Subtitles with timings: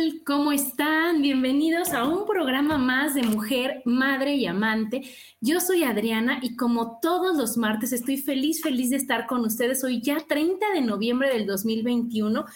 [0.00, 0.22] Tal?
[0.24, 1.20] ¿Cómo están?
[1.20, 5.02] Bienvenidos a un programa más de Mujer, Madre y Amante.
[5.40, 9.84] Yo soy Adriana y como todos los martes estoy feliz, feliz de estar con ustedes.
[9.84, 12.46] Hoy ya 30 de noviembre del 2021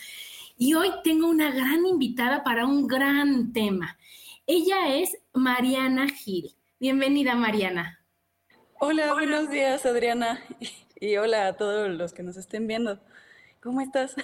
[0.56, 3.98] y hoy tengo una gran invitada para un gran tema.
[4.46, 6.54] Ella es Mariana Gil.
[6.80, 8.00] Bienvenida, Mariana.
[8.80, 10.40] Hola, buenos días, Adriana.
[11.00, 12.98] Y hola a todos los que nos estén viendo.
[13.60, 14.14] ¿Cómo estás?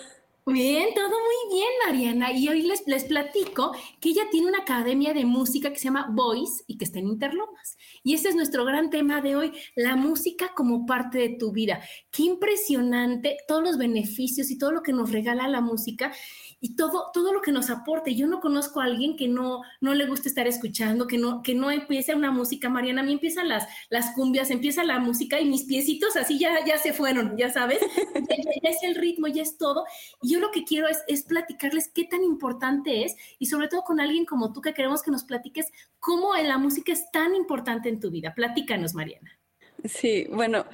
[0.53, 2.33] Bien, todo muy bien, Mariana.
[2.33, 6.09] Y hoy les, les platico que ella tiene una academia de música que se llama
[6.11, 7.79] Voice y que está en Interlomas.
[8.03, 11.81] Y ese es nuestro gran tema de hoy, la música como parte de tu vida.
[12.11, 16.13] Qué impresionante todos los beneficios y todo lo que nos regala la música
[16.61, 18.15] y todo, todo lo que nos aporte.
[18.15, 21.55] Yo no conozco a alguien que no, no le guste estar escuchando, que no, que
[21.55, 23.01] no empiece una música, Mariana.
[23.01, 26.77] A mí empiezan las, las cumbias, empieza la música y mis piecitos así ya, ya
[26.77, 27.81] se fueron, ya sabes.
[28.15, 29.85] ya, ya, es el ritmo, ya es todo.
[30.23, 33.83] Y yo lo que quiero es, es platicarles qué tan importante es y sobre todo
[33.83, 37.89] con alguien como tú que queremos que nos platiques cómo la música es tan importante
[37.89, 38.35] en tu vida.
[38.35, 39.39] Platícanos, Mariana.
[39.85, 40.65] Sí, bueno.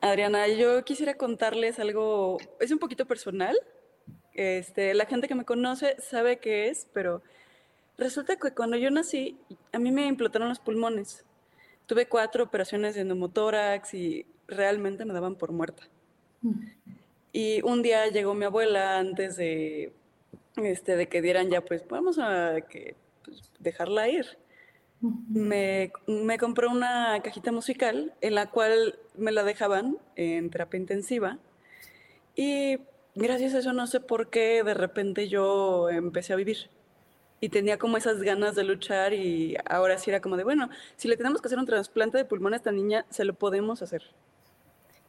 [0.00, 3.56] Adriana, yo quisiera contarles algo, es un poquito personal,
[4.34, 7.22] este, la gente que me conoce sabe qué es, pero
[7.96, 9.38] resulta que cuando yo nací,
[9.72, 11.24] a mí me implotaron los pulmones.
[11.86, 15.84] Tuve cuatro operaciones de neumotórax y realmente me daban por muerta.
[17.36, 19.92] Y un día llegó mi abuela antes de,
[20.56, 24.38] este, de que dieran ya, pues vamos a que, pues, dejarla ir.
[25.02, 31.38] Me, me compró una cajita musical en la cual me la dejaban en terapia intensiva
[32.34, 32.78] y
[33.14, 36.70] gracias a eso no sé por qué de repente yo empecé a vivir.
[37.42, 41.06] Y tenía como esas ganas de luchar y ahora sí era como de, bueno, si
[41.06, 44.14] le tenemos que hacer un trasplante de pulmón a esta niña, se lo podemos hacer.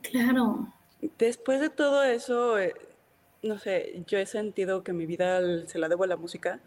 [0.02, 0.74] Claro.
[1.18, 2.74] Después de todo eso, eh,
[3.44, 6.60] no sé, yo he sentido que mi vida se la debo a la música.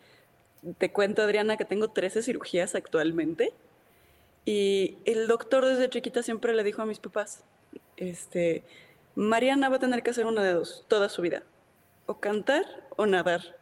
[0.79, 3.53] Te cuento, Adriana, que tengo 13 cirugías actualmente.
[4.45, 7.45] Y el doctor desde chiquita siempre le dijo a mis papás,
[7.97, 8.65] este,
[9.15, 11.43] Mariana va a tener que hacer una de dos toda su vida,
[12.07, 12.65] o cantar
[12.97, 13.59] o nadar.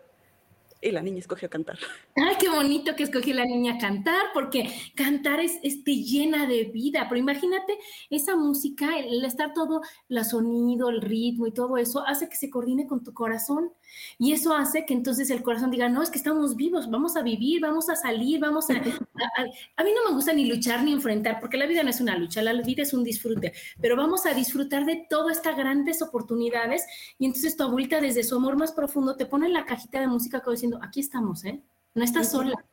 [0.80, 1.76] Y la niña escogió cantar.
[2.14, 6.64] Ay, qué bonito que escogió la niña cantar, porque cantar es, es te llena de
[6.64, 7.06] vida.
[7.08, 7.76] Pero imagínate
[8.10, 12.48] esa música, el estar todo, el sonido, el ritmo y todo eso, hace que se
[12.48, 13.72] coordine con tu corazón.
[14.18, 17.22] Y eso hace que entonces el corazón diga, no, es que estamos vivos, vamos a
[17.22, 18.74] vivir, vamos a salir, vamos a...
[18.74, 19.46] a, a,
[19.76, 22.16] a mí no me gusta ni luchar ni enfrentar, porque la vida no es una
[22.16, 26.84] lucha, la vida es un disfrute, pero vamos a disfrutar de todas estas grandes oportunidades.
[27.18, 30.06] Y entonces tu abuelita desde su amor más profundo te pone en la cajita de
[30.06, 31.60] música como diciendo, aquí estamos, ¿eh?
[31.94, 32.64] No estás sola.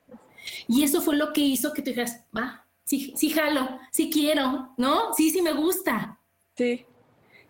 [0.68, 4.74] Y eso fue lo que hizo que tú dijeras, va, sí, sí jalo, sí quiero,
[4.78, 5.14] ¿no?
[5.14, 6.20] Sí, sí me gusta.
[6.56, 6.86] Sí,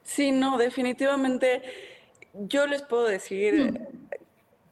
[0.03, 1.61] sí, no, definitivamente
[2.33, 4.07] yo les puedo decir, mm.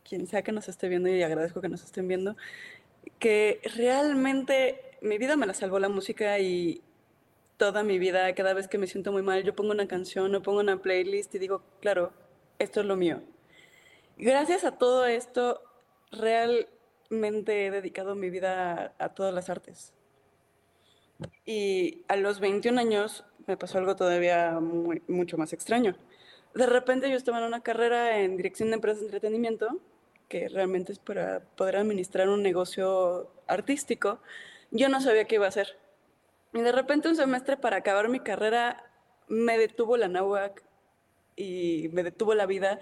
[0.08, 2.36] quien sea que nos esté viendo y agradezco que nos estén viendo,
[3.20, 6.82] que realmente mi vida me la salvó la música y
[7.58, 10.42] toda mi vida, cada vez que me siento muy mal, yo pongo una canción o
[10.42, 12.12] pongo una playlist y digo, claro,
[12.60, 13.22] esto es lo mío.
[14.18, 15.62] Gracias a todo esto,
[16.12, 19.94] realmente he dedicado mi vida a, todas las artes.
[21.46, 24.60] Y a los 21 años me pasó algo todavía
[25.08, 25.96] mucho más extraño
[26.54, 29.80] de repente yo estaba en una carrera en dirección de empresas de entretenimiento,
[30.30, 34.20] que realmente es para poder administrar un negocio artístico.
[34.72, 35.78] Yo no sabía qué iba a hacer.
[36.54, 38.84] Y de repente un semestre para acabar mi carrera
[39.28, 40.64] me detuvo la náhuac
[41.36, 42.80] y me detuvo la vida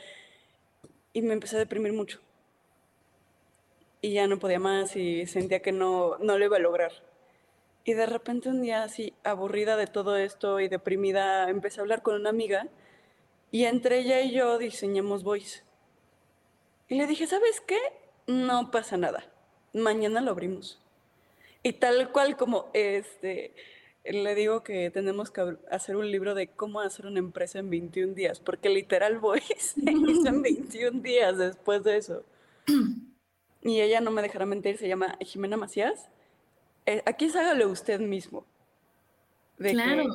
[1.13, 2.19] y me empecé a deprimir mucho.
[4.01, 6.91] y ya no podía más y sentía que no, no lo iba a lograr.
[7.83, 12.01] Y de repente un día así, aburrida de todo esto y deprimida, empecé a hablar
[12.01, 12.67] con una amiga
[13.51, 15.63] y entre ella y yo diseñamos Voice.
[16.87, 17.79] Y le dije, ¿sabes qué?
[18.27, 19.25] No pasa nada.
[19.73, 20.79] Mañana lo abrimos.
[21.63, 23.53] Y tal cual como este,
[24.03, 28.13] le digo que tenemos que hacer un libro de cómo hacer una empresa en 21
[28.13, 32.23] días, porque literal Voice se hizo en 21 días después de eso.
[33.61, 36.09] Y ella no me dejará mentir, se llama Jimena Macías
[36.85, 38.45] eh, aquí es hágalo usted mismo.
[39.57, 40.05] De claro.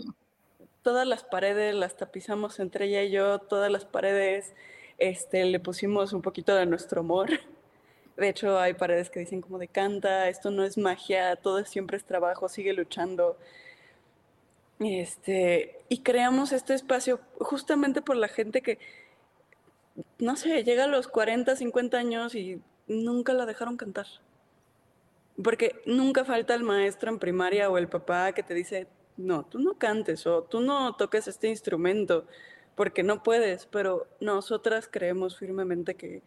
[0.83, 4.55] todas las paredes las tapizamos entre ella y yo, todas las paredes
[4.99, 7.31] este, le pusimos un poquito de nuestro amor.
[8.17, 11.99] De hecho, hay paredes que dicen como de canta, esto no es magia, todo siempre
[11.99, 13.37] es trabajo, sigue luchando.
[14.79, 18.79] Este, y creamos este espacio justamente por la gente que,
[20.19, 24.07] no sé, llega a los 40, 50 años y nunca la dejaron cantar.
[25.43, 28.87] Porque nunca falta el maestro en primaria o el papá que te dice,
[29.17, 32.27] no, tú no cantes o tú no toques este instrumento
[32.75, 36.23] porque no puedes, pero nosotras creemos firmemente que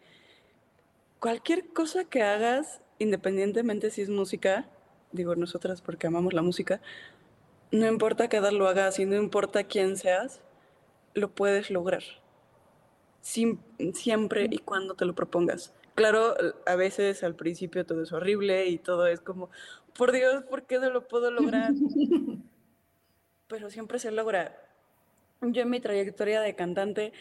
[1.20, 4.68] cualquier cosa que hagas, independientemente si es música,
[5.12, 6.80] digo nosotras porque amamos la música,
[7.70, 10.40] no importa qué edad lo hagas y no importa quién seas,
[11.14, 12.02] lo puedes lograr.
[13.22, 16.34] siempre y cuando te lo propongas claro,
[16.64, 19.50] a veces al principio todo es horrible y todo es como,
[19.94, 21.72] por Dios, ¿por qué no lo puedo lograr?
[23.48, 24.56] Pero siempre se logra.
[25.42, 27.12] Yo en mi trayectoria de cantante,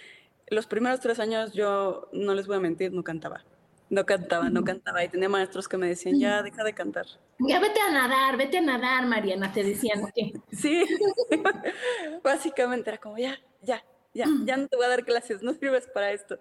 [0.47, 3.43] los primeros tres años yo, no les voy a mentir, no cantaba.
[3.89, 5.03] No cantaba, no cantaba.
[5.03, 7.05] Y tenía maestros que me decían, ya, deja de cantar.
[7.39, 10.03] Ya vete a nadar, vete a nadar, Mariana, te decían.
[10.51, 10.85] Sí,
[12.23, 13.83] básicamente era como, ya, ya,
[14.13, 16.39] ya, ya no te voy a dar clases, no sirves para esto.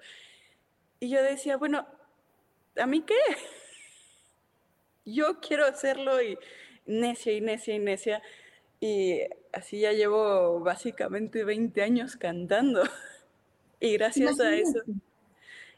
[1.00, 1.86] Y yo decía, bueno,
[2.76, 3.14] ¿a mí qué?
[5.04, 6.38] Yo quiero hacerlo y
[6.84, 8.22] necia y necia y necia.
[8.78, 9.20] Y
[9.54, 12.82] así ya llevo básicamente 20 años cantando.
[13.80, 14.80] Y gracias a eso,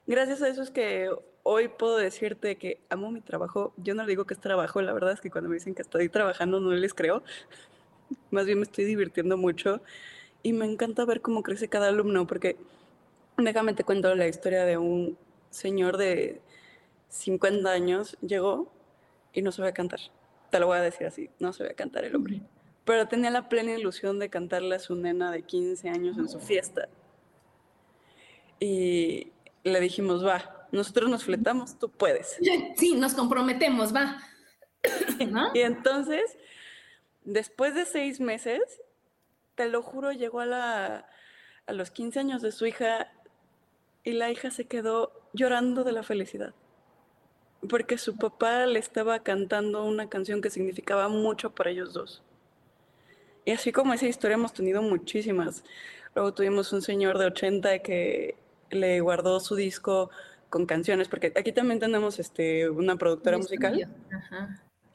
[0.06, 1.10] gracias a eso es que
[1.42, 3.72] hoy puedo decirte que amo mi trabajo.
[3.76, 5.82] Yo no le digo que es trabajo, la verdad es que cuando me dicen que
[5.82, 7.22] estoy trabajando no les creo.
[8.30, 9.80] Más bien me estoy divirtiendo mucho
[10.42, 12.56] y me encanta ver cómo crece cada alumno, porque
[13.36, 15.18] déjame te cuento la historia de un
[15.50, 16.40] señor de
[17.08, 18.72] 50 años, llegó
[19.32, 20.00] y no sabía cantar.
[20.50, 22.40] Te lo voy a decir así, no sabía cantar el hombre.
[22.84, 26.40] Pero tenía la plena ilusión de cantarle a su nena de 15 años en su
[26.40, 26.88] fiesta.
[28.58, 29.32] Y
[29.62, 32.38] le dijimos, va, nosotros nos fletamos, tú puedes.
[32.76, 34.22] Sí, nos comprometemos, va.
[35.54, 36.38] Y entonces,
[37.24, 38.60] después de seis meses,
[39.54, 41.06] te lo juro, llegó a, la,
[41.66, 43.12] a los 15 años de su hija
[44.04, 46.54] y la hija se quedó llorando de la felicidad
[47.68, 52.22] porque su papá le estaba cantando una canción que significaba mucho para ellos dos.
[53.44, 55.64] Y así como esa historia hemos tenido muchísimas.
[56.14, 58.36] Luego tuvimos un señor de 80 que
[58.70, 60.10] le guardó su disco
[60.50, 63.88] con canciones, porque aquí también tenemos este, una productora musical.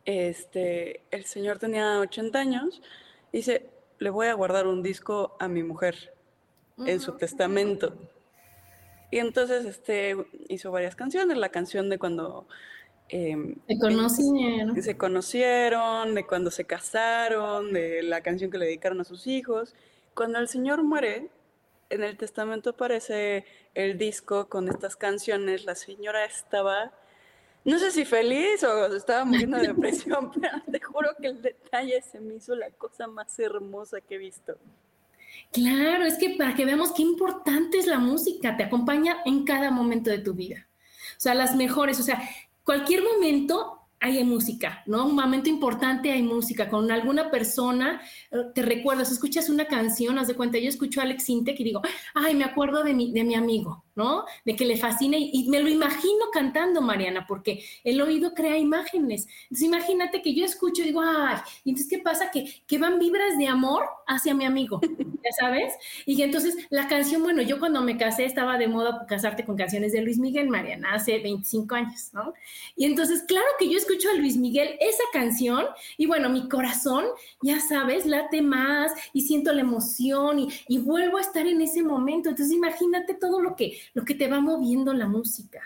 [0.04, 2.82] Este, el señor tenía 80 años,
[3.34, 6.14] dice, le voy a guardar un disco a mi mujer
[6.86, 7.96] en su testamento.
[9.10, 10.16] Y entonces este,
[10.50, 12.48] hizo varias canciones, la canción de cuando...
[13.08, 14.82] Em, se conocieron.
[14.82, 19.74] Se conocieron, de cuando se casaron, de la canción que le dedicaron a sus hijos.
[20.14, 21.30] Cuando el Señor muere,
[21.90, 25.66] en el testamento aparece el disco con estas canciones.
[25.66, 26.92] La señora estaba,
[27.64, 32.02] no sé si feliz o estaba muriendo de depresión, pero te juro que el detalle
[32.02, 34.58] se me hizo la cosa más hermosa que he visto.
[35.52, 39.72] Claro, es que para que veamos qué importante es la música, te acompaña en cada
[39.72, 40.68] momento de tu vida.
[41.18, 42.22] O sea, las mejores, o sea,
[42.64, 45.06] cualquier momento hay música, ¿no?
[45.06, 46.70] Un momento importante hay música.
[46.70, 51.04] Con alguna persona eh, te recuerdas, escuchas una canción, haz de cuenta, yo escucho a
[51.04, 51.82] Alex Intec y digo,
[52.14, 54.26] ay, me acuerdo de mi, de mi amigo, ¿no?
[54.44, 59.28] De que le fascina y, me lo imagino cantando, Mariana, porque el oído crea imágenes.
[59.44, 62.32] Entonces imagínate que yo escucho y digo, ay, y entonces ¿qué pasa?
[62.32, 64.80] Que, que van vibras de amor hacia mi amigo,
[65.24, 65.74] ¿ya sabes?
[66.06, 69.92] Y entonces la canción, bueno, yo cuando me casé estaba de moda casarte con canciones
[69.94, 72.34] de Luis Miguel, Mariana, hace 25 años, ¿no?
[72.76, 75.66] Y entonces, claro que yo escucho a Luis Miguel esa canción
[75.98, 77.06] y bueno, mi corazón,
[77.42, 81.82] ya sabes, late más y siento la emoción y, y vuelvo a estar en ese
[81.84, 82.30] momento.
[82.30, 85.62] Entonces imagínate todo lo que lo que te va moviendo la música.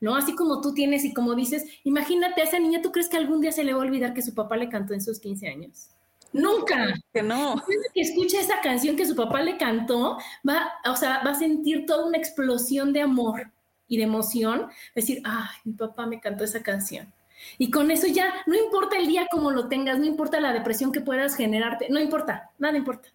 [0.00, 0.16] ¿no?
[0.16, 3.40] Así como tú tienes y como dices, imagínate a esa niña, ¿tú crees que algún
[3.40, 5.90] día se le va a olvidar que su papá le cantó en sus 15 años?
[6.32, 6.94] Nunca.
[7.12, 7.62] Que no.
[7.94, 11.86] que escucha esa canción que su papá le cantó, va, o sea, va a sentir
[11.86, 13.52] toda una explosión de amor
[13.86, 17.12] y de emoción, decir, ay, mi papá me cantó esa canción.
[17.58, 20.92] Y con eso ya, no importa el día como lo tengas, no importa la depresión
[20.92, 23.08] que puedas generarte, no importa, nada importa.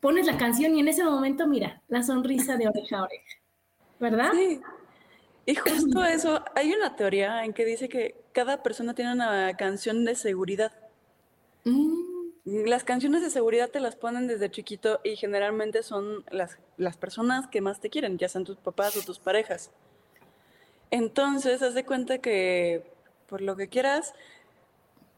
[0.00, 3.36] Pones la canción y en ese momento, mira, la sonrisa de oreja a oreja,
[4.02, 4.32] ¿verdad?
[4.32, 4.60] Sí.
[5.46, 10.04] Y justo eso, hay una teoría en que dice que cada persona tiene una canción
[10.04, 10.72] de seguridad.
[11.64, 12.12] Mm.
[12.44, 17.46] Las canciones de seguridad te las ponen desde chiquito y generalmente son las, las personas
[17.46, 19.70] que más te quieren, ya sean tus papás o tus parejas.
[20.90, 22.84] Entonces, haz de cuenta que,
[23.28, 24.12] por lo que quieras,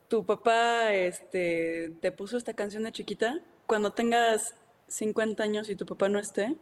[0.08, 3.40] tu papá este, te puso esta canción de chiquita.
[3.66, 4.54] Cuando tengas
[4.88, 6.54] 50 años y tu papá no esté,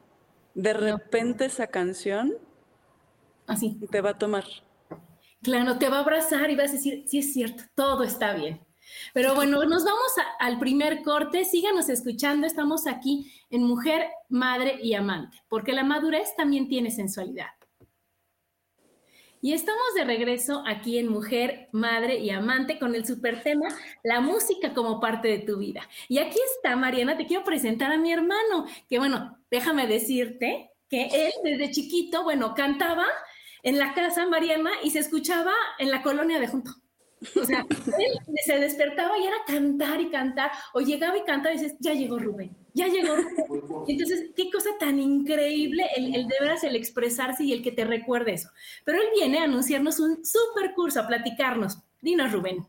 [0.54, 2.34] de repente esa canción
[3.46, 4.44] así te va a tomar.
[5.42, 8.60] Claro, te va a abrazar y vas a decir, sí es cierto, todo está bien.
[9.14, 11.44] Pero bueno, nos vamos al primer corte.
[11.44, 12.46] Síganos escuchando.
[12.46, 17.48] Estamos aquí en Mujer, Madre y Amante, porque la madurez también tiene sensualidad.
[19.44, 23.66] Y estamos de regreso aquí en Mujer, Madre y Amante con el super tema,
[24.04, 25.88] la música como parte de tu vida.
[26.08, 31.06] Y aquí está, Mariana, te quiero presentar a mi hermano, que bueno, déjame decirte que
[31.06, 33.04] él desde chiquito, bueno, cantaba
[33.64, 36.70] en la casa, Mariana, y se escuchaba en la colonia de junto.
[37.34, 37.66] O sea,
[37.98, 41.94] él se despertaba y era cantar y cantar, o llegaba y cantaba y dices, ya
[41.94, 43.14] llegó Rubén, ya llegó.
[43.88, 47.84] Entonces, qué cosa tan increíble el, el de veras el expresarse y el que te
[47.84, 48.50] recuerde eso.
[48.84, 51.78] Pero él viene a anunciarnos un super curso, a platicarnos.
[52.00, 52.66] Dinos, Rubén.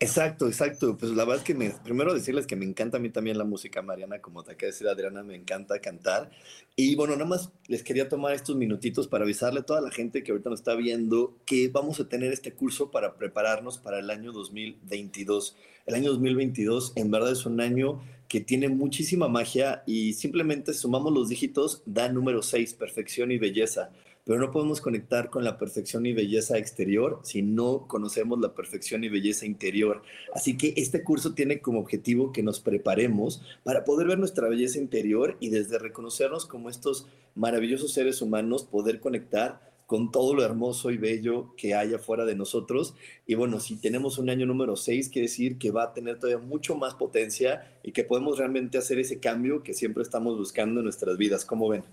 [0.00, 0.98] Exacto, exacto.
[0.98, 3.44] Pues la verdad es que me, primero decirles que me encanta a mí también la
[3.44, 6.30] música, Mariana, como te acaba de decir Adriana, me encanta cantar.
[6.76, 10.22] Y bueno, nada más les quería tomar estos minutitos para avisarle a toda la gente
[10.22, 14.10] que ahorita nos está viendo que vamos a tener este curso para prepararnos para el
[14.10, 15.56] año 2022.
[15.86, 21.12] El año 2022 en verdad es un año que tiene muchísima magia y simplemente sumamos
[21.12, 23.90] los dígitos, da número 6, perfección y belleza
[24.24, 29.04] pero no podemos conectar con la perfección y belleza exterior si no conocemos la perfección
[29.04, 30.02] y belleza interior.
[30.34, 34.78] Así que este curso tiene como objetivo que nos preparemos para poder ver nuestra belleza
[34.78, 40.90] interior y desde reconocernos como estos maravillosos seres humanos, poder conectar con todo lo hermoso
[40.90, 42.94] y bello que hay afuera de nosotros.
[43.26, 46.44] Y bueno, si tenemos un año número 6, quiere decir que va a tener todavía
[46.44, 50.84] mucho más potencia y que podemos realmente hacer ese cambio que siempre estamos buscando en
[50.84, 51.44] nuestras vidas.
[51.44, 51.84] ¿Cómo ven?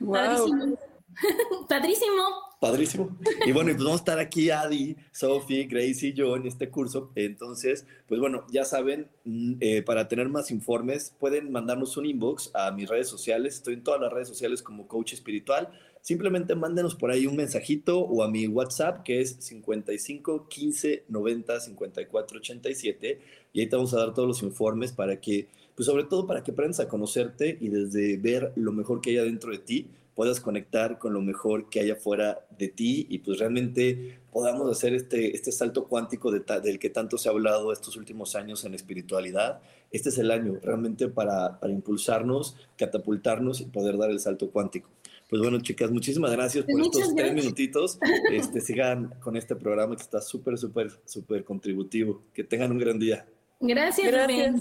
[0.00, 0.76] Wow.
[1.68, 2.50] Padrísimo.
[2.60, 3.16] Padrísimo.
[3.46, 7.10] Y bueno, pues vamos a estar aquí Adi, Sophie, Grace y yo en este curso.
[7.14, 12.50] Entonces, pues bueno, ya saben, mm, eh, para tener más informes pueden mandarnos un inbox
[12.54, 13.54] a mis redes sociales.
[13.54, 15.70] Estoy en todas las redes sociales como coach espiritual.
[16.02, 21.60] Simplemente mándenos por ahí un mensajito o a mi WhatsApp que es 55 15 90
[21.60, 23.20] 54 87
[23.52, 26.42] y ahí te vamos a dar todos los informes para que, pues sobre todo para
[26.42, 29.86] que aprendas a conocerte y desde ver lo mejor que hay adentro de ti,
[30.20, 34.92] puedas conectar con lo mejor que hay afuera de ti y pues realmente podamos hacer
[34.92, 39.62] este, este salto cuántico del que tanto se ha hablado estos últimos años en espiritualidad.
[39.90, 44.90] Este es el año realmente para, para impulsarnos, catapultarnos y poder dar el salto cuántico.
[45.30, 47.98] Pues bueno, chicas, muchísimas gracias por estos tres minutitos.
[48.30, 52.24] Este, sigan con este programa que está súper, súper, súper contributivo.
[52.34, 53.24] Que tengan un gran día.
[53.58, 54.54] Gracias, Gracias.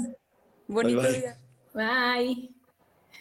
[0.69, 1.37] Bonito día.
[1.73, 2.58] Bye.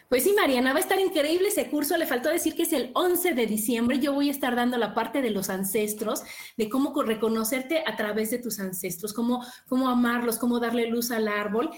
[0.09, 1.95] Pues sí, Mariana, va a estar increíble ese curso.
[1.95, 3.99] Le faltó decir que es el 11 de diciembre.
[3.99, 6.23] Yo voy a estar dando la parte de los ancestros,
[6.57, 11.27] de cómo reconocerte a través de tus ancestros, cómo, cómo amarlos, cómo darle luz al
[11.27, 11.69] árbol.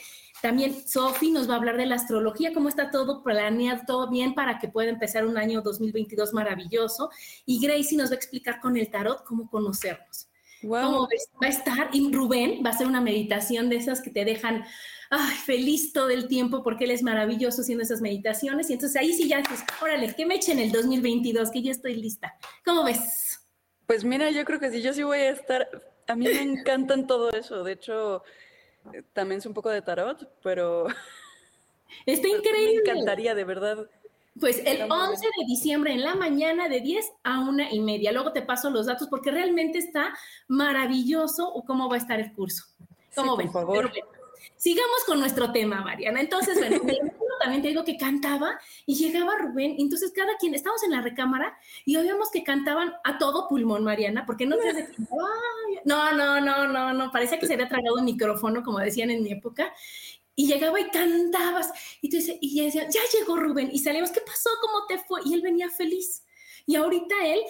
[0.41, 4.33] También Sofi nos va a hablar de la astrología, cómo está todo planeado, todo bien
[4.33, 7.09] para que pueda empezar un año 2022 maravilloso.
[7.45, 10.29] Y Gracie nos va a explicar con el tarot cómo conocernos.
[10.63, 11.07] Wow.
[11.43, 14.63] Va a estar, y Rubén va a hacer una meditación de esas que te dejan
[15.11, 18.69] ay, feliz todo el tiempo porque él es maravilloso haciendo esas meditaciones.
[18.69, 21.95] Y entonces ahí sí ya dices, órale, que me echen el 2022, que ya estoy
[21.95, 22.33] lista.
[22.65, 23.45] ¿Cómo ves?
[23.85, 25.67] Pues mira, yo creo que sí, yo sí voy a estar,
[26.07, 27.63] a mí me encantan todo eso.
[27.63, 28.23] De hecho,
[29.11, 30.87] también es un poco de tarot, pero...
[32.05, 32.81] Está increíble.
[32.85, 33.89] Me encantaría, de verdad.
[34.39, 38.13] Pues el 11 de diciembre en la mañana de 10 a una y media.
[38.13, 40.13] Luego te paso los datos porque realmente está
[40.47, 42.63] maravilloso cómo va a estar el curso.
[43.13, 43.51] ¿Cómo ven?
[43.51, 43.91] Por favor.
[44.57, 46.21] Sigamos con nuestro tema, Mariana.
[46.21, 46.79] Entonces, bueno,
[47.41, 49.75] también te digo que cantaba y llegaba Rubén.
[49.79, 54.25] Entonces, cada quien, estábamos en la recámara y oíamos que cantaban a todo pulmón, Mariana,
[54.25, 54.87] porque no te
[55.85, 57.11] No, no, no, no, no.
[57.11, 59.73] Parecía que se había tragado un micrófono, como decían en mi época.
[60.35, 61.71] Y llegaba y cantabas.
[62.01, 63.69] Y tú dices, y decía, ya llegó Rubén.
[63.71, 64.49] Y salimos, ¿qué pasó?
[64.61, 65.21] ¿Cómo te fue?
[65.25, 66.23] Y él venía feliz.
[66.65, 67.41] Y ahorita él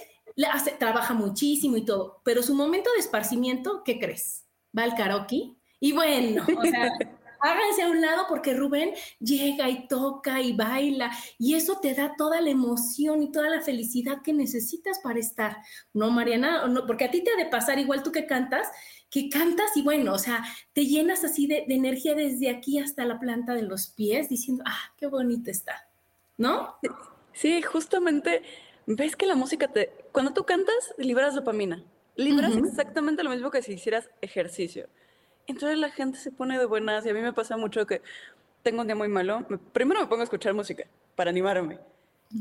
[0.49, 2.21] hace, trabaja muchísimo y todo.
[2.23, 4.45] Pero su momento de esparcimiento, ¿qué crees?
[4.77, 6.91] Va al karaoke y bueno, o sea,
[7.41, 12.15] háganse a un lado porque Rubén llega y toca y baila y eso te da
[12.15, 15.57] toda la emoción y toda la felicidad que necesitas para estar.
[15.93, 18.67] No, Mariana, no, porque a ti te ha de pasar igual tú que cantas,
[19.09, 23.03] que cantas y bueno, o sea, te llenas así de, de energía desde aquí hasta
[23.03, 25.89] la planta de los pies diciendo, ah, qué bonito está,
[26.37, 26.75] ¿no?
[27.33, 28.43] Sí, justamente
[28.85, 31.83] ves que la música te, cuando tú cantas, liberas dopamina.
[32.17, 34.89] Libras exactamente lo mismo que si hicieras ejercicio.
[35.47, 38.01] Entonces la gente se pone de buenas y a mí me pasa mucho que
[38.63, 39.45] tengo un día muy malo.
[39.73, 41.79] primero me pongo a escuchar música para animarme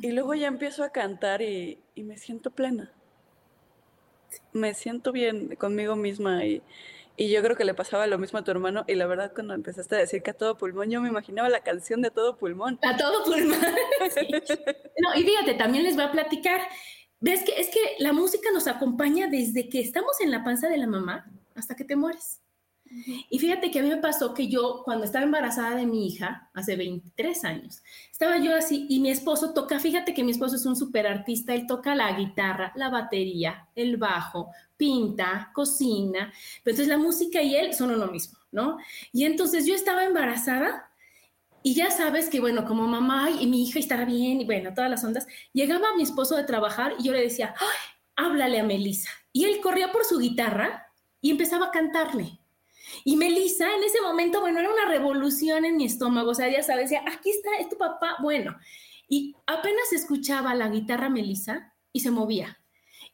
[0.00, 2.92] y luego ya empiezo a cantar y, y me siento plena.
[4.52, 6.62] Me siento bien conmigo misma y,
[7.16, 8.84] y yo creo que le pasaba lo mismo a tu hermano.
[8.86, 11.60] Y la verdad, cuando empezaste a decir que a todo pulmón, yo me imaginaba la
[11.60, 12.78] canción de todo pulmón.
[12.82, 13.58] A todo pulmón.
[15.02, 16.60] No, y fíjate, también les voy a platicar.
[17.20, 20.78] ¿Ves que es que la música nos acompaña desde que estamos en la panza de
[20.78, 22.39] la mamá hasta que te mueres?
[23.28, 26.50] Y fíjate que a mí me pasó que yo, cuando estaba embarazada de mi hija,
[26.54, 30.66] hace 23 años, estaba yo así y mi esposo toca, fíjate que mi esposo es
[30.66, 36.32] un súper artista, él toca la guitarra, la batería, el bajo, pinta, cocina,
[36.64, 38.78] pero entonces la música y él son uno mismo, ¿no?
[39.12, 40.90] Y entonces yo estaba embarazada
[41.62, 44.90] y ya sabes que, bueno, como mamá y mi hija estará bien y bueno, todas
[44.90, 47.54] las ondas, llegaba mi esposo de trabajar y yo le decía,
[48.16, 49.10] háblale a Melissa.
[49.32, 50.88] Y él corría por su guitarra
[51.20, 52.40] y empezaba a cantarle.
[53.04, 56.62] Y Melissa en ese momento, bueno, era una revolución en mi estómago, o sea, ya
[56.62, 58.56] sabes, decía, aquí está, es tu papá, bueno.
[59.08, 62.60] Y apenas escuchaba la guitarra Melissa y se movía.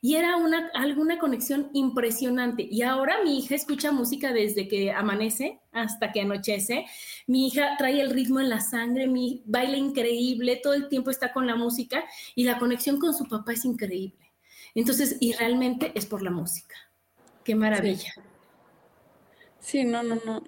[0.00, 2.68] Y era una, alguna conexión impresionante.
[2.70, 6.84] Y ahora mi hija escucha música desde que amanece hasta que anochece.
[7.26, 11.32] Mi hija trae el ritmo en la sangre, mi baila increíble, todo el tiempo está
[11.32, 12.04] con la música
[12.34, 14.32] y la conexión con su papá es increíble.
[14.74, 16.76] Entonces, y realmente es por la música.
[17.42, 18.12] Qué maravilla.
[18.14, 18.20] Sí,
[19.74, 20.42] no, no, no.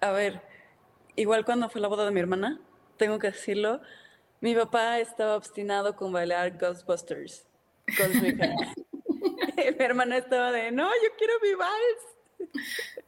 [0.00, 0.42] A ver,
[1.16, 2.60] igual cuando fue la boda de mi hermana,
[2.96, 3.80] tengo que decirlo,
[4.40, 7.46] mi papá estaba obstinado con bailar Ghostbusters
[7.96, 8.54] con su hija.
[9.78, 12.54] mi hermana estaba de, no, yo quiero mi vals.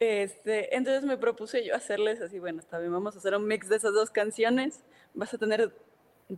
[0.00, 3.70] Este, entonces me propuse yo hacerles así, bueno, está bien, vamos a hacer un mix
[3.70, 4.84] de esas dos canciones.
[5.14, 5.74] Vas a tener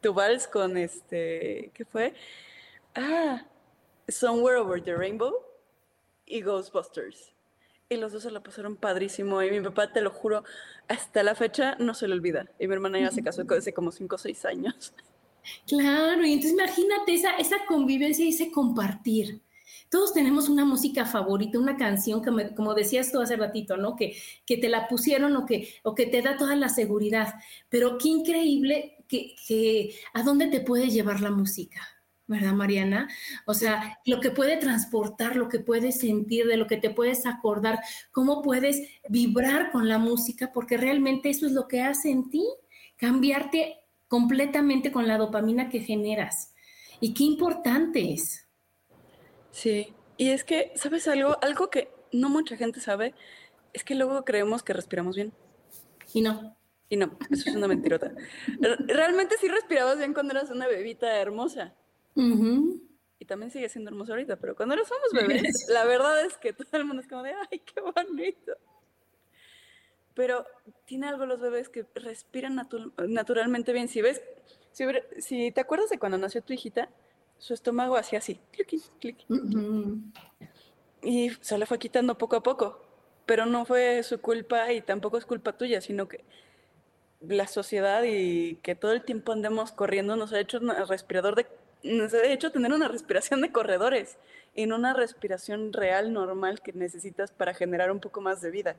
[0.01, 2.15] tu vals con este, ¿qué fue?
[2.95, 3.45] Ah,
[4.07, 5.43] Somewhere Over the Rainbow
[6.27, 7.36] y Ghostbusters
[7.89, 9.43] y los dos se la pasaron padrísimo.
[9.43, 10.45] Y mi papá, te lo juro,
[10.89, 12.47] hasta la fecha no se le olvida.
[12.59, 14.95] Y mi hermana ya se casó hace como 5 o 6 años.
[15.67, 19.43] Claro, y entonces imagínate esa, esa convivencia y ese compartir.
[19.89, 23.95] Todos tenemos una música favorita, una canción que, como decías tú hace ratito, ¿no?
[23.95, 27.35] Que, que te la pusieron o que, o que te da toda la seguridad.
[27.69, 31.96] Pero qué increíble que, que a dónde te puede llevar la música.
[32.27, 33.09] ¿Verdad, Mariana?
[33.47, 37.27] O sea, lo que puede transportar, lo que puedes sentir, de lo que te puedes
[37.27, 42.31] acordar, cómo puedes vibrar con la música, porque realmente eso es lo que hace en
[42.31, 42.45] ti,
[42.97, 46.53] cambiarte completamente con la dopamina que generas.
[47.01, 48.49] Y qué importante es.
[49.51, 51.37] Sí, y es que, ¿sabes algo?
[51.43, 53.15] Algo que no mucha gente sabe
[53.73, 55.33] es que luego creemos que respiramos bien.
[56.13, 56.57] Y no.
[56.89, 58.13] Y no, eso es una mentirota.
[58.87, 61.75] Realmente sí respirabas bien cuando eras una bebita hermosa.
[62.17, 66.69] Y también sigue siendo hermoso ahorita, pero cuando éramos bebés, la verdad es que todo
[66.73, 68.53] el mundo es como de, ay, qué bonito.
[70.15, 70.47] Pero
[70.87, 72.61] tiene algo los bebés que respiran
[73.09, 73.89] naturalmente bien.
[73.89, 74.23] Si ves,
[75.19, 76.89] si, te acuerdas de cuando nació tu hijita,
[77.39, 79.19] su estómago hacía así, clic, clic.
[81.03, 82.83] Y se le fue quitando poco a poco.
[83.27, 86.25] Pero no fue su culpa y tampoco es culpa tuya, sino que
[87.21, 91.47] la sociedad y que todo el tiempo andemos corriendo nos ha hecho un respirador de
[91.83, 94.17] de hecho tener una respiración de corredores
[94.65, 98.77] no una respiración real, normal que necesitas para generar un poco más de vida.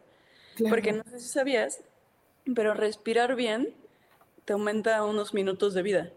[0.70, 1.82] Porque no sé si sabías,
[2.56, 3.76] pero respirar bien
[4.46, 6.10] te aumenta unos minutos de vida.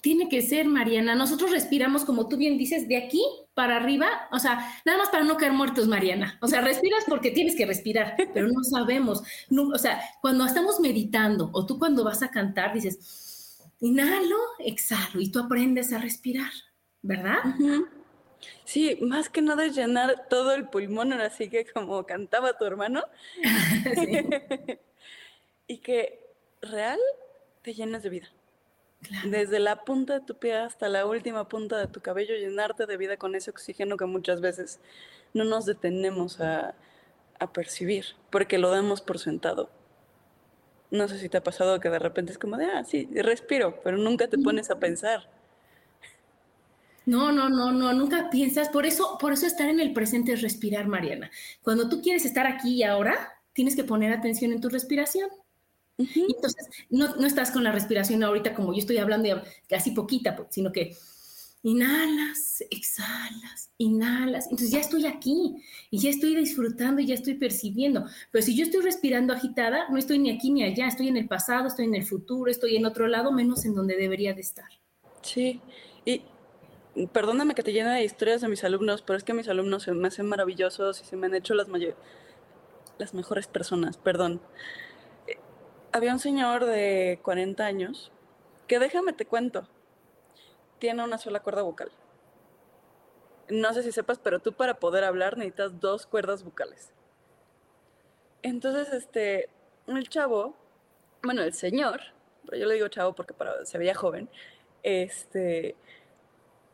[0.00, 1.14] Tiene que ser, Mariana.
[1.14, 3.22] Nosotros respiramos, como tú bien dices, de aquí
[3.54, 6.36] para arriba, o sea, nada más para no caer muertos, Mariana.
[6.42, 9.22] O sea, respiras porque tienes que respirar, pero no sabemos.
[9.50, 12.98] o sea, cuando estamos meditando o tú cuando vas a cantar dices,
[13.84, 16.52] inhalo, exhalo y tú aprendes a respirar,
[17.02, 17.38] ¿verdad?
[18.64, 22.64] Sí, más que nada es llenar todo el pulmón, ahora sí que como cantaba tu
[22.64, 23.04] hermano.
[25.66, 26.20] y que
[26.62, 26.98] real
[27.62, 28.28] te llenas de vida.
[29.24, 32.96] Desde la punta de tu pie hasta la última punta de tu cabello, llenarte de
[32.96, 34.80] vida con ese oxígeno que muchas veces
[35.34, 36.74] no nos detenemos a,
[37.38, 39.68] a percibir, porque lo damos por sentado.
[40.94, 43.80] No sé si te ha pasado que de repente es como de, ah, sí, respiro,
[43.82, 45.28] pero nunca te pones a pensar.
[47.04, 48.68] No, no, no, no, nunca piensas.
[48.68, 51.32] Por eso, por eso estar en el presente es respirar, Mariana.
[51.62, 55.28] Cuando tú quieres estar aquí y ahora, tienes que poner atención en tu respiración.
[55.98, 60.48] entonces, no, no, estás con la respiración ahorita como yo estoy hablando, casi poquita, pues,
[60.52, 60.96] sino que
[61.64, 64.44] inhalas, exhalas, inhalas.
[64.44, 65.56] Entonces ya estoy aquí
[65.90, 68.04] y ya estoy disfrutando y ya estoy percibiendo.
[68.30, 71.26] Pero si yo estoy respirando agitada, no estoy ni aquí ni allá, estoy en el
[71.26, 74.68] pasado, estoy en el futuro, estoy en otro lado, menos en donde debería de estar.
[75.22, 75.58] Sí,
[76.04, 76.22] y
[77.12, 79.92] perdóname que te llene de historias de mis alumnos, pero es que mis alumnos se
[79.92, 81.66] me hacen maravillosos y se me han hecho las,
[82.98, 84.42] las mejores personas, perdón.
[85.26, 85.38] Eh,
[85.92, 88.12] había un señor de 40 años
[88.66, 89.66] que déjame te cuento,
[90.84, 91.90] tiene una sola cuerda vocal.
[93.48, 96.92] No sé si sepas, pero tú para poder hablar necesitas dos cuerdas vocales.
[98.42, 99.48] Entonces, este,
[99.86, 100.54] el chavo,
[101.22, 102.02] bueno, el señor,
[102.44, 104.28] pero yo le digo chavo porque para, se veía joven,
[104.82, 105.74] este,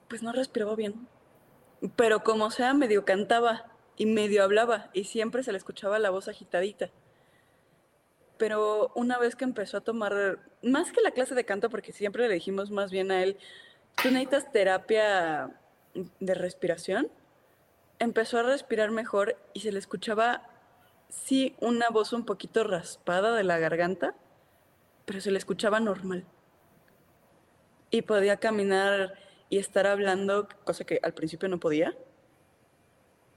[0.09, 1.07] pues no respiraba bien.
[1.95, 6.27] Pero como sea, medio cantaba y medio hablaba y siempre se le escuchaba la voz
[6.27, 6.91] agitadita.
[8.39, 12.27] Pero una vez que empezó a tomar, más que la clase de canto, porque siempre
[12.27, 13.39] le dijimos más bien a él,
[13.97, 15.51] tú necesitas terapia
[15.95, 17.11] de respiración,
[17.99, 20.43] empezó a respirar mejor y se le escuchaba,
[21.09, 24.15] sí, una voz un poquito raspada de la garganta,
[25.05, 26.25] pero se le escuchaba normal.
[27.91, 29.15] Y podía caminar
[29.49, 31.97] y estar hablando, cosa que al principio no podía.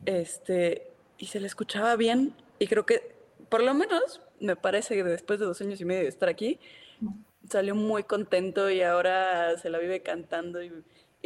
[0.06, 2.36] Este, y se le escuchaba bien.
[2.60, 3.16] Y creo que,
[3.50, 6.60] por lo menos, me parece que después de dos años y medio de estar aquí,
[7.50, 10.72] salió muy contento y ahora se la vive cantando y,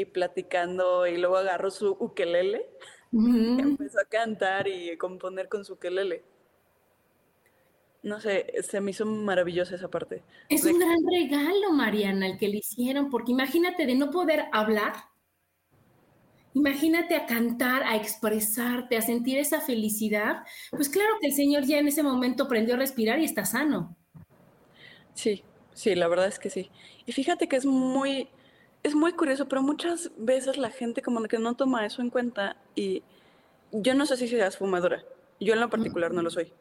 [0.06, 2.70] platicando y luego agarró su ukelele
[3.12, 6.24] y empezó a cantar y componer con su ukelele.
[8.04, 10.24] No sé, se me hizo maravillosa esa parte.
[10.50, 14.94] Es un gran regalo, Mariana, el que le hicieron, porque imagínate de no poder hablar,
[16.54, 20.44] imagínate a cantar, a expresarte, a sentir esa felicidad.
[20.72, 23.98] Pues claro que el Señor ya en ese momento aprendió a respirar y está sano.
[25.16, 25.44] Sí,
[25.78, 26.72] Sí, la verdad es que sí.
[27.06, 28.28] Y fíjate que es muy,
[28.82, 32.58] es muy curioso, pero muchas veces la gente como que no toma eso en cuenta
[32.74, 33.04] y
[33.72, 35.06] yo no sé si seas fumadora,
[35.40, 36.52] yo en lo particular no lo soy,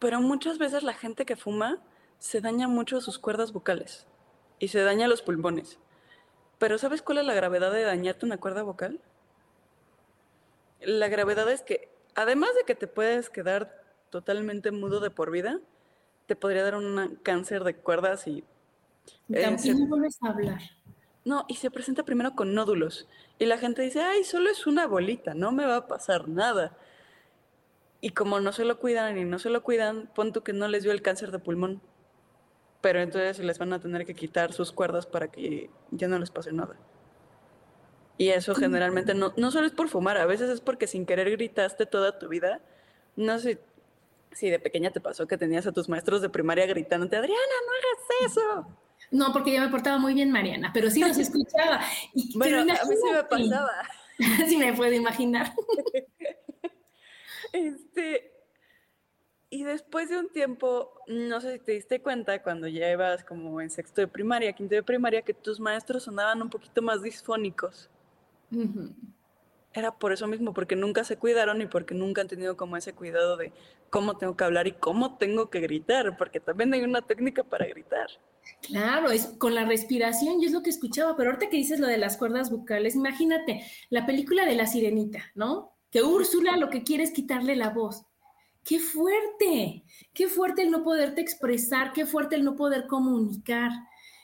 [0.00, 1.80] pero muchas veces la gente que fuma
[2.18, 4.08] se daña mucho sus cuerdas vocales
[4.58, 5.78] y se daña los pulmones.
[6.58, 9.00] Pero ¿sabes cuál es la gravedad de dañarte una cuerda vocal?
[10.80, 15.60] La gravedad es que, además de que te puedes quedar totalmente mudo de por vida,
[16.28, 18.44] te podría dar un cáncer de cuerdas y...
[19.30, 20.60] Eh, no vuelves a hablar.
[21.24, 23.08] No, y se presenta primero con nódulos.
[23.38, 26.76] Y la gente dice, ay, solo es una bolita, no me va a pasar nada.
[28.02, 30.82] Y como no se lo cuidan y no se lo cuidan, punto que no les
[30.82, 31.80] dio el cáncer de pulmón.
[32.82, 36.30] Pero entonces les van a tener que quitar sus cuerdas para que ya no les
[36.30, 36.76] pase nada.
[38.18, 41.30] Y eso generalmente no, no solo es por fumar, a veces es porque sin querer
[41.30, 42.60] gritaste toda tu vida.
[43.16, 43.58] No sé
[44.32, 47.72] si de pequeña te pasó que tenías a tus maestros de primaria gritándote, Adriana, no
[47.72, 48.78] hagas eso.
[49.10, 51.80] No, porque yo me portaba muy bien, Mariana, pero sí los escuchaba.
[52.14, 53.88] Y, bueno, a mí sí me pasaba.
[54.48, 55.52] sí me puedo imaginar.
[57.52, 58.32] este,
[59.50, 63.60] y después de un tiempo, no sé si te diste cuenta, cuando ya ibas como
[63.60, 67.88] en sexto de primaria, quinto de primaria, que tus maestros sonaban un poquito más disfónicos
[69.78, 72.92] era por eso mismo, porque nunca se cuidaron y porque nunca han tenido como ese
[72.92, 73.52] cuidado de
[73.90, 77.66] cómo tengo que hablar y cómo tengo que gritar, porque también hay una técnica para
[77.66, 78.08] gritar.
[78.62, 81.86] Claro, es con la respiración, yo es lo que escuchaba, pero ahorita que dices lo
[81.86, 85.72] de las cuerdas vocales, imagínate la película de la sirenita, ¿no?
[85.90, 88.04] Que Úrsula lo que quiere es quitarle la voz.
[88.64, 89.84] ¡Qué fuerte!
[90.12, 91.92] ¡Qué fuerte el no poderte expresar!
[91.92, 93.70] ¡Qué fuerte el no poder comunicar!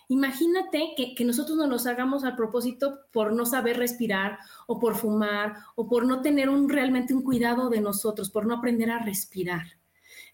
[0.08, 5.56] Imagínate que, nosotros no nos hagamos al propósito por no saber respirar o por fumar
[5.74, 9.62] o por no tener un, realmente un cuidado de nosotros, por no aprender a respirar.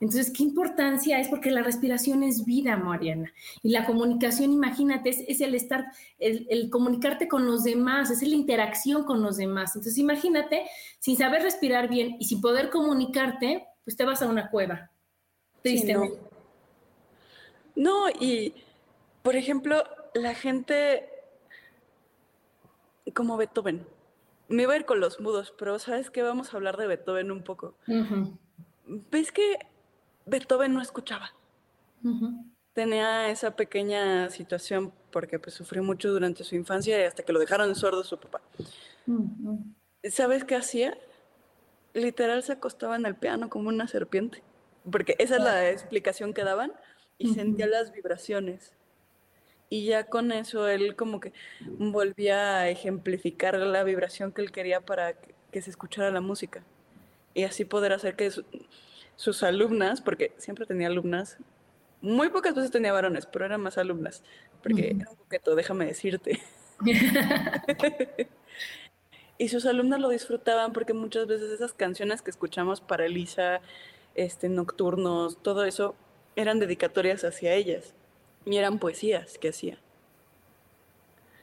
[0.00, 1.28] Entonces, ¿qué importancia es?
[1.28, 3.32] Porque la respiración es vida, Mariana.
[3.62, 5.84] Y la comunicación, imagínate, es, el estar,
[6.18, 9.76] el, el, comunicarte con los demás, es la interacción con los demás.
[9.76, 10.62] Entonces, imagínate,
[10.98, 14.90] sin saber respirar bien y sin poder comunicarte, pues te vas a una cueva.
[15.62, 16.18] Tristemente.
[17.76, 18.54] no, y
[19.22, 21.08] por ejemplo, la gente
[23.14, 23.86] como Beethoven.
[24.48, 26.22] Me iba a ir con los mudos, pero ¿sabes qué?
[26.22, 27.74] Vamos a hablar de Beethoven un poco.
[28.86, 29.58] ¿Ves que
[30.26, 31.32] Beethoven no escuchaba?
[32.72, 37.38] Tenía esa pequeña situación porque pues, sufrió mucho durante su infancia y hasta que lo
[37.38, 38.40] dejaron sordo su papá.
[40.04, 40.96] ¿Sabes qué hacía?
[41.94, 44.42] Literal se acostaba en el piano como una serpiente,
[44.90, 46.72] porque esa es la explicación que daban
[47.18, 48.72] y sentía las vibraciones
[49.72, 51.32] y ya con eso él como que
[51.78, 56.62] volvía a ejemplificar la vibración que él quería para que, se escuchara la música.
[57.34, 58.30] Y así poder hacer que
[59.14, 61.38] sus alumnas, porque siempre tenía alumnas,
[62.02, 64.24] muy pocas veces tenía varones, pero eran más alumnas,
[64.62, 66.40] porque era un coqueto, déjame decirte.
[69.38, 73.60] y sus alumnas lo disfrutaban porque muchas veces esas canciones que escuchamos para Elisa,
[74.16, 75.94] este, nocturnos, todo eso,
[76.34, 77.94] eran dedicatorias hacia ellas
[78.44, 79.78] y eran poesías que hacía.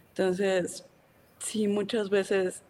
[0.09, 0.85] Entonces,
[1.39, 2.63] sí, muchas veces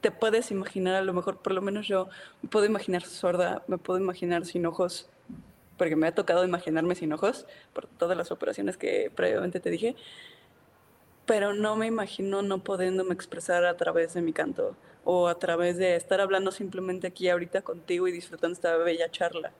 [0.00, 2.08] te puedes imaginar, a lo mejor, por lo menos yo
[2.42, 5.08] me puedo imaginar sorda, me puedo imaginar sin ojos,
[5.78, 9.96] porque me ha tocado imaginarme sin ojos por todas las operaciones que previamente te dije,
[11.26, 15.76] pero no me imagino no pudiéndome expresar a través de mi canto o a través
[15.76, 19.52] de estar hablando simplemente aquí ahorita contigo y disfrutando esta bella charla.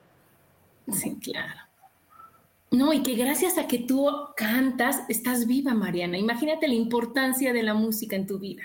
[0.91, 1.66] Sí, claro.
[2.71, 6.17] No, y que gracias a que tú cantas, estás viva, Mariana.
[6.17, 8.63] Imagínate la importancia de la música en tu vida.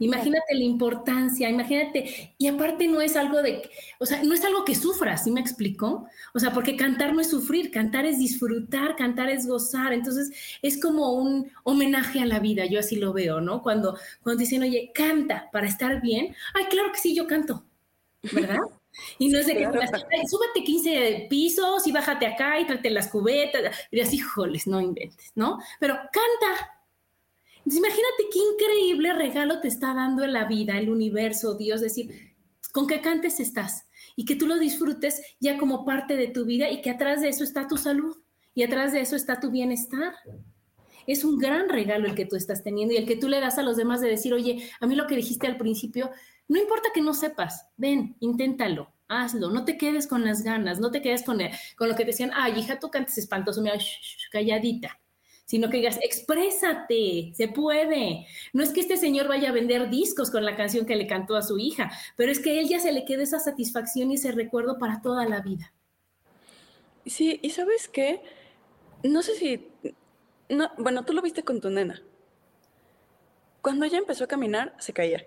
[0.00, 3.68] Imagínate la importancia, imagínate, y aparte no es algo de,
[3.98, 6.06] o sea, no es algo que sufras, ¿sí me explico?
[6.34, 10.30] O sea, porque cantar no es sufrir, cantar es disfrutar, cantar es gozar, entonces
[10.62, 13.60] es como un homenaje a la vida, yo así lo veo, ¿no?
[13.62, 17.64] Cuando, cuando dicen, oye, canta para estar bien, ay, claro que sí, yo canto,
[18.32, 18.58] ¿verdad?
[19.18, 23.76] Y no es de que súbete 15 pisos y bájate acá y tráete las cubetas.
[23.90, 25.58] Y así, híjoles, no inventes, ¿no?
[25.80, 26.78] Pero canta.
[27.58, 32.34] Entonces, imagínate qué increíble regalo te está dando la vida, el universo, Dios, decir,
[32.72, 36.70] con que cantes estás y que tú lo disfrutes ya como parte de tu vida
[36.70, 38.16] y que atrás de eso está tu salud
[38.54, 40.14] y atrás de eso está tu bienestar.
[41.06, 43.58] Es un gran regalo el que tú estás teniendo y el que tú le das
[43.58, 46.10] a los demás de decir, oye, a mí lo que dijiste al principio
[46.48, 50.90] no importa que no sepas, ven, inténtalo, hazlo, no te quedes con las ganas, no
[50.90, 51.38] te quedes con,
[51.76, 53.78] con lo que decían, ay, hija, tú cantes espantoso, mira,
[54.32, 54.98] calladita,
[55.44, 58.26] sino que digas, exprésate, se puede.
[58.52, 61.36] No es que este señor vaya a vender discos con la canción que le cantó
[61.36, 64.32] a su hija, pero es que él ya se le quede esa satisfacción y ese
[64.32, 65.72] recuerdo para toda la vida.
[67.06, 68.22] Sí, y sabes qué,
[69.02, 69.68] no sé si,
[70.50, 72.02] no, bueno, tú lo viste con tu nena.
[73.62, 75.26] Cuando ella empezó a caminar, se caía.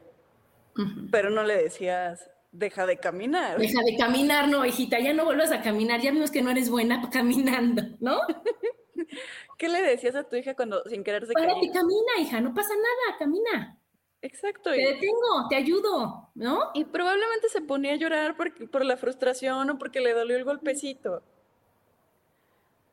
[1.11, 3.57] Pero no le decías, deja de caminar.
[3.57, 6.69] Deja de caminar, no, hijita, ya no vuelvas a caminar, ya vimos que no eres
[6.69, 8.19] buena caminando, ¿no?
[9.57, 12.73] ¿Qué le decías a tu hija cuando sin querer se Párate, camina, hija, no pasa
[12.73, 13.77] nada, camina.
[14.21, 14.71] Exacto.
[14.71, 16.71] Te detengo, te ayudo, ¿no?
[16.73, 20.43] Y probablemente se ponía a llorar por, por la frustración o porque le dolió el
[20.43, 21.23] golpecito.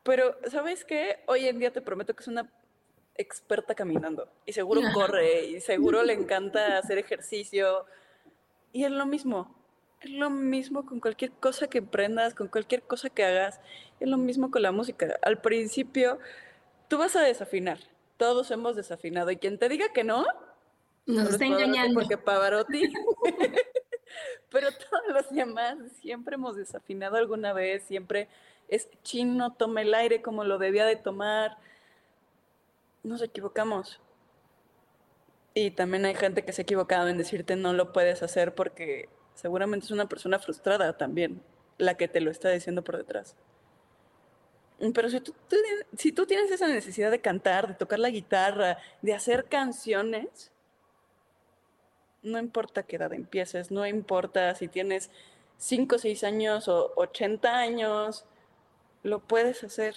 [0.02, 1.22] Pero, ¿sabes qué?
[1.26, 2.50] Hoy en día te prometo que es una
[3.18, 7.85] experta caminando y seguro corre y seguro le encanta hacer ejercicio.
[8.72, 9.54] Y es lo mismo,
[10.00, 13.61] es lo mismo con cualquier cosa que emprendas, con cualquier cosa que hagas,
[13.98, 15.18] es lo mismo con la música.
[15.22, 16.18] Al principio,
[16.87, 17.78] tú vas a desafinar,
[18.16, 20.24] todos hemos desafinado y quien te diga que no,
[21.07, 22.00] nos está engañando.
[22.00, 22.83] Porque Pavarotti.
[24.50, 28.28] Pero todos los demás siempre hemos desafinado alguna vez, siempre
[28.68, 31.59] es chino, toma el aire como lo debía de tomar
[33.09, 34.01] nos equivocamos.
[35.55, 39.09] Y también hay gente que se ha equivocado en decirte no lo puedes hacer porque
[39.35, 41.42] seguramente es una persona frustrada también
[41.79, 43.37] la que te lo está diciendo por detrás.
[44.94, 45.35] Pero si tú,
[45.97, 50.53] si tú tienes esa necesidad de cantar, de tocar la guitarra, de hacer canciones,
[52.23, 55.11] no importa qué edad empieces, no importa si tienes
[55.57, 58.25] 5, 6 años o 80 años,
[59.03, 59.97] lo puedes hacer.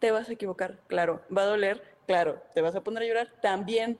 [0.00, 3.32] Te vas a equivocar, claro, va a doler, Claro, te vas a poner a llorar
[3.40, 3.98] también.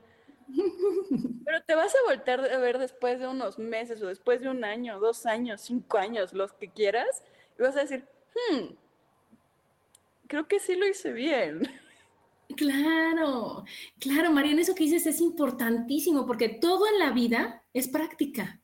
[1.44, 4.64] Pero te vas a voltear a ver después de unos meses o después de un
[4.64, 7.22] año, dos años, cinco años, los que quieras,
[7.58, 8.74] y vas a decir, hmm,
[10.28, 11.62] creo que sí lo hice bien.
[12.56, 13.64] Claro,
[13.98, 18.60] claro, Mariana, eso que dices es importantísimo porque todo en la vida es práctica.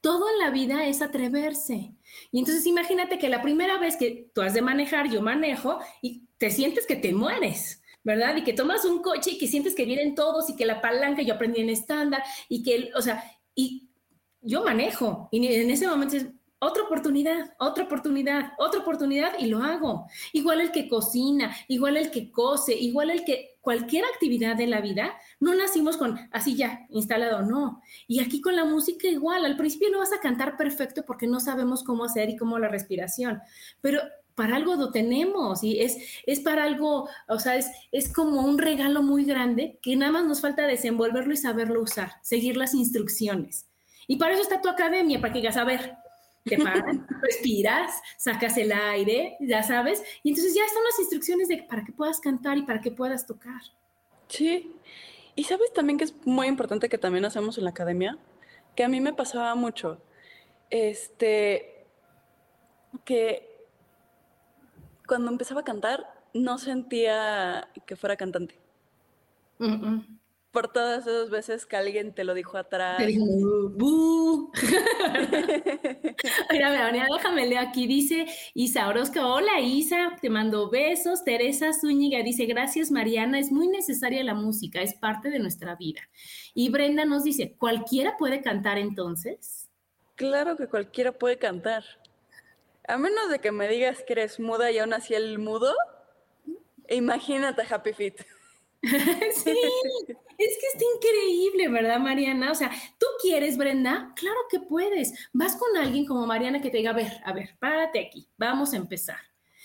[0.00, 1.94] Todo en la vida es atreverse.
[2.32, 6.22] Y entonces imagínate que la primera vez que tú has de manejar, yo manejo y
[6.38, 7.82] te sientes que te mueres.
[8.06, 8.36] ¿Verdad?
[8.36, 11.22] Y que tomas un coche y que sientes que vienen todos y que la palanca
[11.22, 13.90] yo aprendí en estándar y que, o sea, y
[14.40, 16.26] yo manejo y en ese momento es
[16.60, 20.06] otra oportunidad, otra oportunidad, otra oportunidad y lo hago.
[20.32, 24.80] Igual el que cocina, igual el que cose, igual el que cualquier actividad de la
[24.80, 27.82] vida, no nacimos con así ya, instalado, no.
[28.06, 31.40] Y aquí con la música igual, al principio no vas a cantar perfecto porque no
[31.40, 33.40] sabemos cómo hacer y cómo la respiración,
[33.80, 34.00] pero
[34.36, 35.96] para algo lo tenemos y es,
[36.26, 40.26] es para algo, o sea, es, es como un regalo muy grande que nada más
[40.26, 43.66] nos falta desenvolverlo y saberlo usar, seguir las instrucciones.
[44.06, 45.96] Y para eso está tu academia, para que digas, a ver,
[46.44, 51.62] te paras, respiras, sacas el aire, ya sabes, y entonces ya están las instrucciones de,
[51.62, 53.62] para que puedas cantar y para que puedas tocar.
[54.28, 54.70] Sí,
[55.34, 58.18] y sabes también que es muy importante que también hacemos en la academia,
[58.74, 60.02] que a mí me pasaba mucho.
[60.68, 61.86] Este,
[63.04, 63.55] que
[65.06, 68.58] cuando empezaba a cantar no sentía que fuera cantante.
[70.50, 72.96] Por todas esas veces que alguien te lo dijo atrás.
[72.98, 74.50] Te dijo, ¡bu!
[76.50, 77.86] Mira, déjame leer aquí.
[77.86, 81.24] Dice Isa Orozco, hola Isa, te mando besos.
[81.24, 86.00] Teresa Zúñiga dice, gracias Mariana, es muy necesaria la música, es parte de nuestra vida.
[86.54, 89.68] Y Brenda nos dice, ¿cualquiera puede cantar entonces?
[90.14, 91.84] Claro que cualquiera puede cantar.
[92.88, 95.74] A menos de que me digas que eres muda y aún así el mudo,
[96.88, 98.24] imagínate Happy Feet.
[98.82, 99.58] sí,
[100.38, 102.52] es que está increíble, ¿verdad, Mariana?
[102.52, 104.12] O sea, ¿tú quieres, Brenda?
[104.14, 105.28] Claro que puedes.
[105.32, 108.72] Vas con alguien como Mariana que te diga, a ver, a ver, párate aquí, vamos
[108.72, 109.18] a empezar.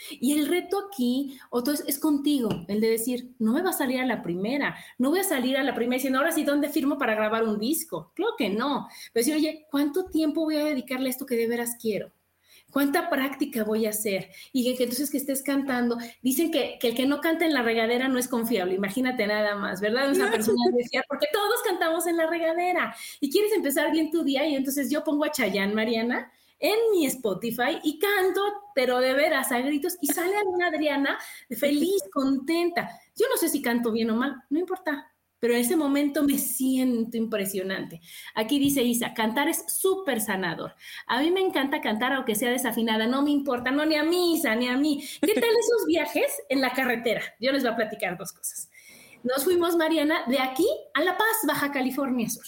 [0.10, 3.73] Y el reto aquí, otro es, es, contigo, el de decir, no me va a
[3.73, 6.69] salir a la primera, no voy a salir a la primera diciendo, ahora sí, ¿dónde
[6.69, 8.12] firmo para grabar un disco?
[8.15, 8.88] Claro que no.
[9.13, 12.12] Pero decir, oye, ¿cuánto tiempo voy a dedicarle a esto que de veras quiero?
[12.71, 14.29] ¿Cuánta práctica voy a hacer?
[14.53, 18.07] Y que, entonces que estés cantando, dicen que, el que no canta en la regadera
[18.07, 20.10] no es confiable, imagínate nada más, ¿verdad?
[20.10, 24.47] Esa persona decía, porque todos cantamos en la regadera y quieres empezar bien tu día
[24.47, 28.41] y entonces yo pongo a Chayanne, Mariana, en mi Spotify y canto,
[28.73, 31.17] pero de veras a gritos y sale una Adriana
[31.49, 32.89] feliz, contenta.
[33.15, 35.11] Yo no sé si canto bien o mal, no importa,
[35.41, 37.99] pero en ese momento me siento impresionante.
[38.36, 40.75] Aquí dice Isa, cantar es súper sanador.
[41.08, 44.36] A mí me encanta cantar aunque sea desafinada, no me importa, no ni a mí,
[44.36, 45.04] Isa, ni a mí.
[45.19, 47.23] ¿Qué tal esos viajes en la carretera?
[47.39, 48.69] Yo les voy a platicar dos cosas.
[49.23, 52.45] Nos fuimos, Mariana, de aquí a La Paz, Baja California Sur.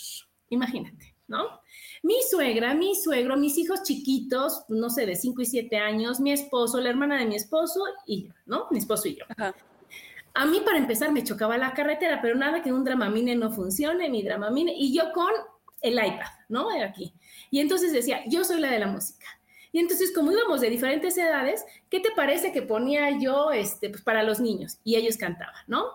[0.50, 1.62] Imagínate, ¿no?
[2.04, 6.32] Mi suegra, mi suegro, mis hijos chiquitos, no sé, de 5 y 7 años, mi
[6.32, 8.68] esposo, la hermana de mi esposo y yo, ¿no?
[8.70, 9.26] Mi esposo y yo.
[10.34, 14.10] A mí, para empezar, me chocaba la carretera, pero nada que un Dramamine no funcione,
[14.10, 15.32] mi Dramamine, y yo con
[15.82, 16.70] el iPad, ¿no?
[16.84, 17.14] Aquí.
[17.52, 19.28] Y entonces decía, yo soy la de la música.
[19.72, 24.02] Y entonces, como íbamos de diferentes edades, ¿qué te parece que ponía yo este, pues,
[24.02, 24.80] para los niños?
[24.84, 25.86] Y ellos cantaban, ¿no?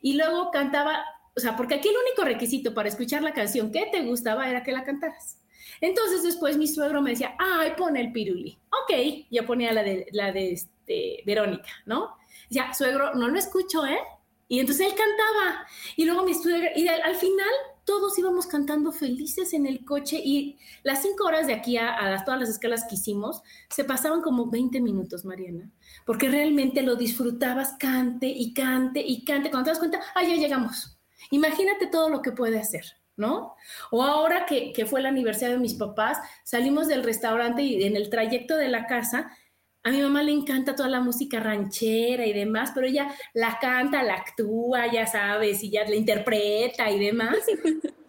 [0.00, 1.04] Y luego cantaba,
[1.36, 4.62] o sea, porque aquí el único requisito para escuchar la canción que te gustaba era
[4.62, 5.38] que la cantaras.
[5.80, 8.58] Entonces después mi suegro me decía, ay, pon el piruli.
[8.82, 12.16] Ok, yo ponía la de, la de este, Verónica, ¿no?
[12.50, 14.00] Ya, suegro, no lo escucho, ¿eh?
[14.48, 15.64] Y entonces él cantaba.
[15.94, 17.48] Y luego mi suegra, y al, final
[17.84, 22.40] todos íbamos cantando felices en el coche y las cinco horas de aquí a, todas
[22.40, 25.70] las escalas que hicimos se pasaban como 20 minutos, Mariana,
[26.04, 29.50] porque realmente lo disfrutabas, cante y cante y cante.
[29.50, 30.98] Cuando te das cuenta, ah, ya llegamos.
[31.30, 32.84] Imagínate todo lo que puede hacer.
[33.16, 33.54] ¿no?
[33.90, 37.94] O ahora que, que, fue el aniversario de mis papás, salimos del restaurante y en
[37.94, 39.30] el trayecto de la casa
[39.82, 44.02] a mi mamá le encanta toda la música ranchera y demás, pero ella la canta,
[44.02, 47.38] la actúa, ya sabes, y ya la interpreta y demás.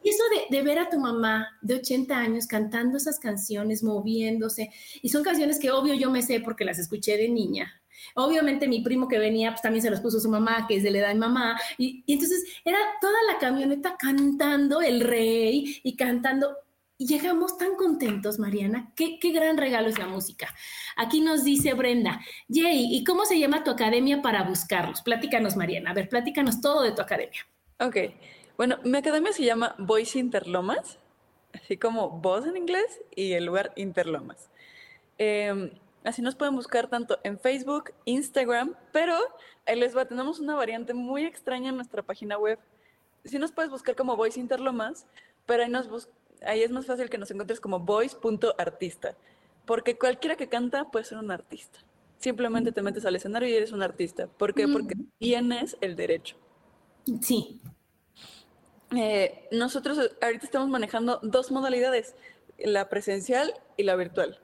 [0.04, 5.10] Y eso de, ver a tu mamá de 80 años cantando esas canciones, moviéndose, y
[5.10, 7.80] son canciones que obvio yo me sé porque las escuché de niña.
[8.16, 10.90] Obviamente mi primo que venía, pues también se los puso su mamá, que es de
[10.90, 16.58] la edad de mamá, y entonces era toda la camioneta cantando el rey y cantando
[17.02, 18.92] y llegamos tan contentos, Mariana.
[18.96, 20.54] Qué, qué, gran regalo es la música.
[20.96, 25.02] Aquí nos dice Brenda, Jay, ¿y cómo se llama tu academia para buscarlos?
[25.02, 25.90] Platícanos, Mariana.
[25.90, 27.42] A ver, platícanos todo de tu academia.
[27.80, 27.98] Ok.
[28.56, 31.00] Bueno, mi academia se llama Voice Interlomas,
[31.56, 34.52] así como voz en inglés y el lugar Interlomas.
[35.18, 35.72] Em,
[36.04, 39.18] así nos pueden buscar tanto en Facebook, Instagram, pero
[39.66, 42.60] ahí les va, tenemos una variante muy extraña en nuestra página web.
[43.26, 45.08] Sí nos puedes buscar como Voice Interlomas,
[45.48, 45.90] pero ahí nos
[46.42, 49.16] ahí es más fácil que nos encuentres como voice.artista,
[49.66, 51.80] porque cualquiera que canta puede ser un artista.
[52.18, 54.28] Simplemente te metes al escenario y eres un artista.
[54.28, 54.68] ¿Por qué?
[54.68, 56.38] Porque tienes el derecho.
[57.22, 57.60] Sí.
[58.96, 62.16] Eh, nosotros ahorita estamos manejando dos modalidades,
[62.60, 64.40] la presencial y la virtual.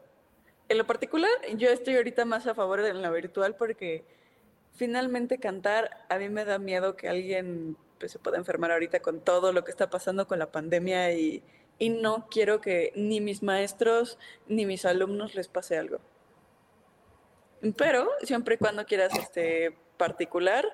[0.70, 4.06] En lo particular, yo estoy ahorita más a favor de la virtual porque
[4.74, 9.22] finalmente cantar, a mí me da miedo que alguien pues, se pueda enfermar ahorita con
[9.22, 11.44] todo lo que está pasando con la pandemia y,
[11.80, 16.00] y no quiero que ni mis maestros ni mis alumnos les pase algo.
[17.76, 20.66] Pero siempre y cuando quieras este particular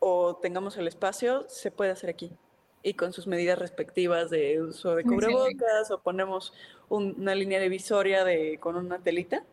[0.00, 2.32] o tengamos el espacio, se puede hacer aquí.
[2.82, 6.52] Y con sus medidas respectivas de uso de cubrebocas o ponemos
[6.88, 9.44] una línea divisoria de, con una telita.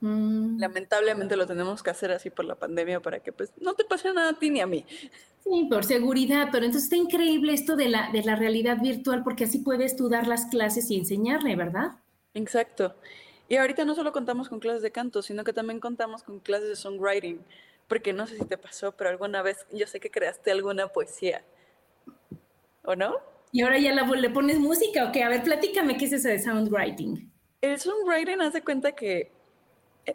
[0.00, 0.58] Mm.
[0.58, 4.12] Lamentablemente lo tenemos que hacer así por la pandemia para que pues no te pase
[4.12, 4.84] nada a ti ni a mí.
[5.42, 9.44] Sí, por seguridad, pero entonces está increíble esto de la, de la realidad virtual porque
[9.44, 11.92] así puedes tú dar las clases y enseñarle, ¿verdad?
[12.34, 12.94] Exacto.
[13.48, 16.68] Y ahorita no solo contamos con clases de canto, sino que también contamos con clases
[16.68, 17.40] de songwriting,
[17.88, 21.42] porque no sé si te pasó, pero alguna vez yo sé que creaste alguna poesía,
[22.84, 23.16] ¿o no?
[23.50, 27.32] Y ahora ya le pones música, ok, a ver, platícame qué es eso de songwriting.
[27.62, 29.32] El songwriting hace cuenta que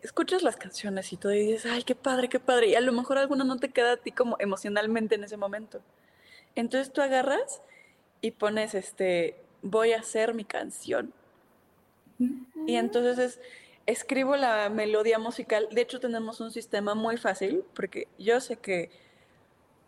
[0.02, 2.70] escuchas las canciones y y dices, ay, qué padre, qué padre.
[2.70, 5.82] Y a lo mejor alguna no te queda a ti como emocionalmente en ese momento.
[6.56, 7.62] Entonces tú agarras
[8.22, 11.14] y pones, este, voy a hacer mi canción.
[12.68, 13.40] Y entonces es,
[13.86, 15.68] escribo la melodía musical.
[15.72, 18.92] De hecho, tenemos un sistema muy fácil, porque yo sé que,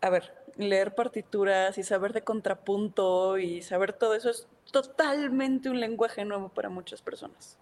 [0.00, 5.80] a ver, leer partituras y saber de contrapunto y saber todo eso es totalmente un
[5.80, 7.58] lenguaje nuevo para muchas personas.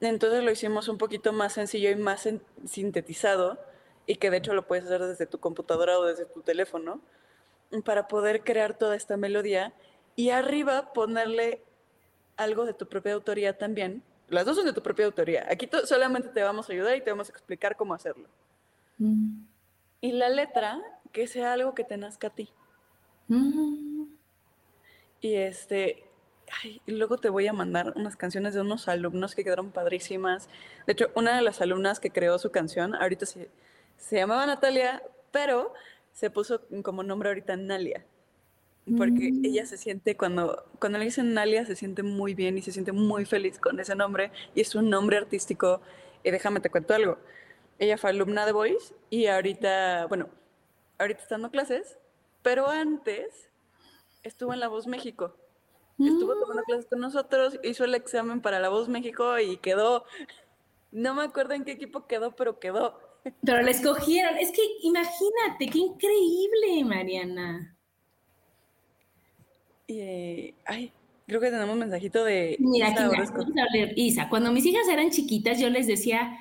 [0.00, 2.28] Entonces lo hicimos un poquito más sencillo y más
[2.64, 3.58] sintetizado
[4.06, 7.00] y que de hecho lo puedes hacer desde tu computadora o desde tu teléfono
[7.84, 9.72] para poder crear toda esta melodía
[10.16, 11.62] y arriba ponerle
[12.36, 14.02] algo de tu propia autoría también.
[14.28, 15.46] Las dos son de tu propia autoría.
[15.50, 18.28] Aquí solamente te vamos a ayudar y te vamos a explicar cómo hacerlo.
[20.00, 20.80] Y la letra,
[21.12, 22.50] que sea algo que te nazca a ti.
[25.20, 26.09] Y este,
[26.86, 30.48] y luego te voy a mandar unas canciones de unos alumnos que quedaron padrísimas.
[30.86, 33.50] De hecho, una de las alumnas que creó su canción, ahorita se,
[33.96, 35.72] se llamaba Natalia, pero
[36.12, 38.04] se puso como nombre ahorita Nalia.
[38.96, 39.44] Porque mm.
[39.44, 42.92] ella se siente, cuando, cuando le dicen Nalia, se siente muy bien y se siente
[42.92, 44.32] muy feliz con ese nombre.
[44.54, 45.80] Y es un nombre artístico.
[46.24, 47.18] Y déjame te cuento algo.
[47.78, 50.28] Ella fue alumna de Voice y ahorita, bueno,
[50.98, 51.96] ahorita está dando clases,
[52.42, 53.48] pero antes
[54.22, 55.34] estuvo en La Voz México.
[56.06, 56.66] Estuvo tomando mm.
[56.66, 60.04] clases con nosotros, hizo el examen para La Voz México y quedó.
[60.92, 62.98] No me acuerdo en qué equipo quedó, pero quedó.
[63.44, 64.36] Pero la escogieron.
[64.38, 67.76] Es que imagínate, qué increíble, Mariana.
[69.86, 70.92] Y, ay,
[71.26, 75.68] creo que tenemos un mensajito de Mira, aquí Isa, cuando mis hijas eran chiquitas, yo
[75.68, 76.36] les decía,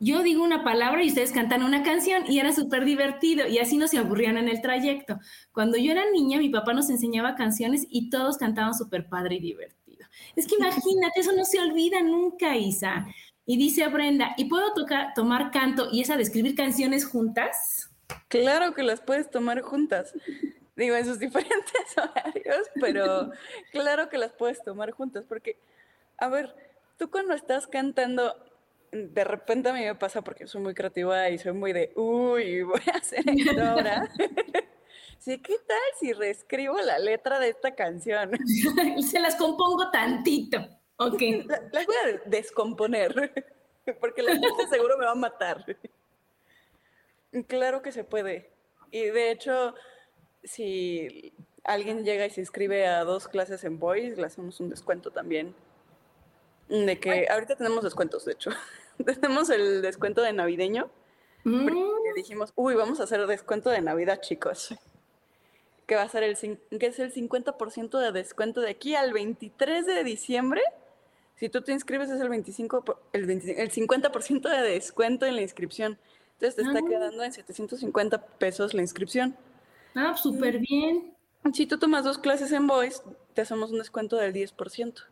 [0.00, 3.76] yo digo una palabra y ustedes cantan una canción y era súper divertido y así
[3.76, 5.18] no se aburrían en el trayecto.
[5.52, 9.40] Cuando yo era niña, mi papá nos enseñaba canciones y todos cantaban súper padre y
[9.40, 10.06] divertido.
[10.36, 13.06] Es que imagínate, eso no se olvida nunca, Isa.
[13.44, 17.90] Y dice Brenda, ¿y puedo tocar, tomar canto y esa de escribir canciones juntas?
[18.28, 20.14] Claro que las puedes tomar juntas.
[20.76, 23.32] Digo, en sus diferentes horarios, pero
[23.72, 25.58] claro que las puedes tomar juntas, porque,
[26.18, 26.54] a ver,
[26.98, 28.36] tú cuando estás cantando,
[28.92, 32.62] de repente a mí me pasa porque soy muy creativa y soy muy de, uy,
[32.62, 34.08] voy a hacer esto ahora.
[35.18, 38.30] sí, ¿qué tal si reescribo la letra de esta canción?
[38.96, 40.58] y se las compongo tantito.
[40.96, 41.20] Ok.
[41.72, 43.32] Las voy a descomponer,
[44.00, 45.64] porque la gente seguro me va a matar.
[47.46, 48.50] Claro que se puede.
[48.90, 49.74] Y de hecho,
[50.42, 51.32] si
[51.62, 55.54] alguien llega y se inscribe a dos clases en Voice, le hacemos un descuento también.
[56.68, 58.50] De que ahorita tenemos descuentos, de hecho.
[59.20, 60.90] tenemos el descuento de navideño.
[61.44, 61.68] Mm.
[62.14, 64.74] dijimos, uy, vamos a hacer descuento de Navidad, chicos.
[65.86, 69.86] Que va a ser el, que es el 50% de descuento de aquí al 23
[69.86, 70.60] de diciembre.
[71.36, 75.98] Si tú te inscribes es el 25, el, el 50% de descuento en la inscripción.
[76.34, 76.86] Entonces te está ah.
[76.86, 79.34] quedando en 750 pesos la inscripción.
[79.94, 81.14] Ah, súper bien.
[81.54, 83.02] Si tú tomas dos clases en Voice,
[83.32, 85.04] te hacemos un descuento del 10%.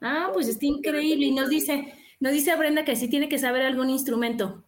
[0.00, 1.26] Ah, pues está increíble.
[1.26, 4.62] Y nos dice, nos dice Brenda que sí tiene que saber algún instrumento.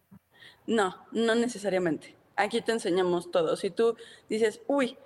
[0.67, 2.15] No, no necesariamente.
[2.35, 3.55] Aquí te enseñamos todo.
[3.55, 3.95] Si tú
[4.29, 4.97] dices, uy,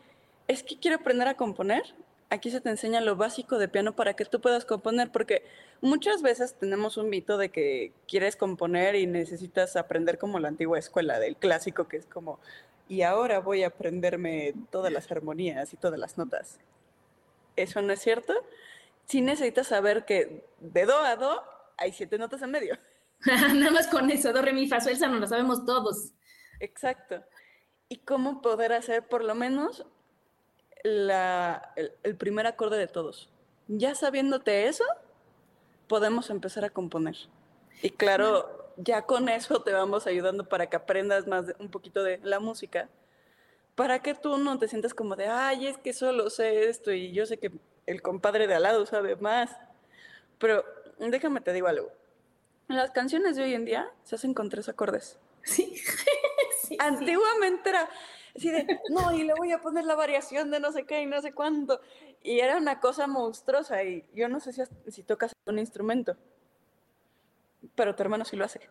[0.47, 1.83] es que quiero aprender a componer,
[2.29, 5.43] aquí se te enseña lo básico de piano para que tú puedas componer, porque
[5.81, 10.79] muchas veces tenemos un mito de que quieres componer y necesitas aprender como la antigua
[10.79, 12.39] escuela del clásico, que es como,
[12.87, 16.59] y ahora voy a aprenderme todas las armonías y todas las notas.
[17.55, 18.33] ¿Eso no es cierto?
[19.05, 21.43] Sí necesitas saber que de do a do
[21.77, 22.77] hay siete notas en medio.
[23.25, 26.11] Nada más con eso, do, re, mi, fa, sol, no lo sabemos todos.
[26.59, 27.23] Exacto.
[27.89, 29.85] Y cómo poder hacer por lo menos
[30.83, 33.29] la, el primer acorde de todos.
[33.67, 34.83] Ya sabiéndote eso,
[35.87, 37.15] podemos empezar a componer.
[37.81, 42.19] Y claro, ya con eso te vamos ayudando para que aprendas más un poquito de
[42.23, 42.89] la música,
[43.75, 47.11] para que tú no te sientas como de, ay, es que solo sé esto y
[47.11, 47.51] yo sé que
[47.85, 49.55] el compadre de al lado sabe más.
[50.39, 50.63] Pero
[50.97, 51.91] déjame te digo algo.
[52.67, 55.19] Las canciones de hoy en día se hacen con tres acordes.
[55.43, 55.75] Sí.
[56.79, 57.89] Antiguamente era
[58.35, 61.05] así de, no, y le voy a poner la variación de no sé qué y
[61.05, 61.79] no sé cuánto.
[62.23, 66.17] Y era una cosa monstruosa y yo no sé si, si tocas un instrumento
[67.75, 68.61] pero tu hermano sí lo hace.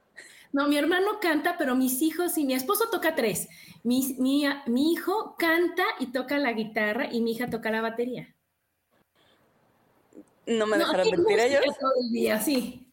[0.52, 3.48] No, mi hermano canta, pero mis hijos y mi esposo toca tres.
[3.82, 8.34] Mi, mi, mi hijo canta y toca la guitarra y mi hija toca la batería.
[10.46, 11.62] No me dejarán mentir ellos.
[11.78, 12.92] Todo el día, sí.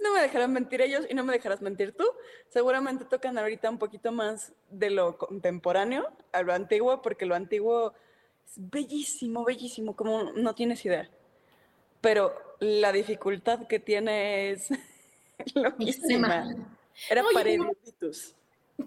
[0.00, 2.04] No me dejarán mentir ellos y no me dejarás mentir tú.
[2.48, 7.94] Seguramente tocan ahorita un poquito más de lo contemporáneo a lo antiguo, porque lo antiguo
[8.44, 11.10] es bellísimo, bellísimo, como no tienes idea.
[12.00, 14.68] Pero la dificultad que tiene es
[15.54, 16.54] Loquísima.
[17.10, 17.58] Era Oye,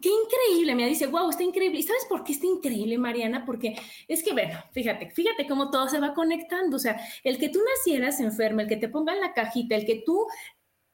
[0.01, 1.79] Qué increíble, me dice, wow, está increíble.
[1.79, 3.45] ¿Y sabes por qué está increíble, Mariana?
[3.45, 3.75] Porque
[4.07, 6.77] es que, bueno, fíjate, fíjate cómo todo se va conectando.
[6.77, 10.01] O sea, el que tú nacieras enferma, el que te pongan la cajita, el que
[10.05, 10.27] tú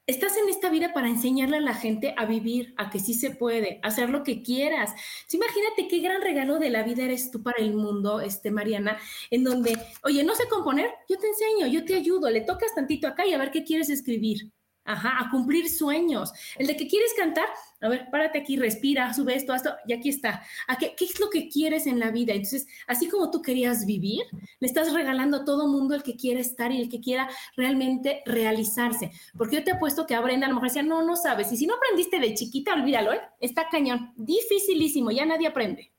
[0.08, 3.30] estás en esta vida para enseñarle a la gente a vivir, a que sí se
[3.30, 4.94] puede, a hacer lo que quieras.
[5.30, 8.98] imagínate qué gran regalo de la vida eres tú para el mundo, este, Mariana,
[9.30, 13.06] en donde, oye, no sé componer, yo te enseño, yo te ayudo, le tocas tantito
[13.06, 14.50] acá y a ver qué quieres escribir.
[14.88, 16.32] Ajá, a cumplir sueños.
[16.56, 17.44] El de que quieres cantar,
[17.82, 20.42] a ver, párate aquí, respira, sube esto, esto, y aquí está.
[20.66, 22.32] ¿A qué, qué, es lo que quieres en la vida?
[22.32, 24.22] Entonces, así como tú querías vivir,
[24.60, 28.22] le estás regalando a todo mundo el que quiera estar y el que quiera realmente
[28.24, 29.10] realizarse.
[29.36, 31.52] Porque yo te apuesto que a Brenda a lo mejor decía, no, no sabes.
[31.52, 33.20] Y si no aprendiste de chiquita, olvídalo, ¿eh?
[33.40, 35.92] Está cañón, dificilísimo, ya nadie aprende.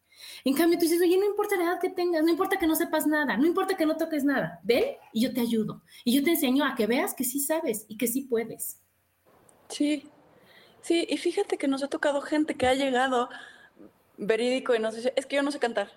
[0.45, 2.75] En cambio, tú dices, oye, no importa la edad que tengas, no importa que no
[2.75, 5.81] sepas nada, no importa que no toques nada, ven y yo te ayudo.
[6.03, 8.79] Y yo te enseño a que veas que sí sabes y que sí puedes.
[9.69, 10.09] Sí,
[10.81, 13.29] sí, y fíjate que nos ha tocado gente que ha llegado
[14.17, 15.91] verídico y nos dice, es que yo no sé cantar.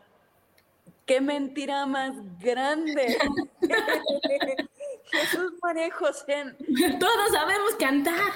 [1.06, 3.18] ¡Qué mentira más grande!
[5.12, 6.56] Jesús María José.
[6.98, 8.32] Todos sabemos cantar.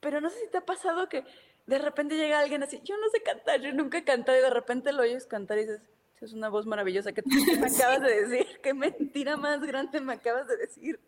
[0.00, 1.24] Pero no sé si te ha pasado que
[1.70, 4.50] de repente llega alguien así, yo no sé cantar, yo nunca he cantado y de
[4.50, 5.80] repente lo oyes cantar y dices,
[6.20, 10.48] es una voz maravillosa que me acabas de decir, qué mentira más grande me acabas
[10.48, 11.00] de decir.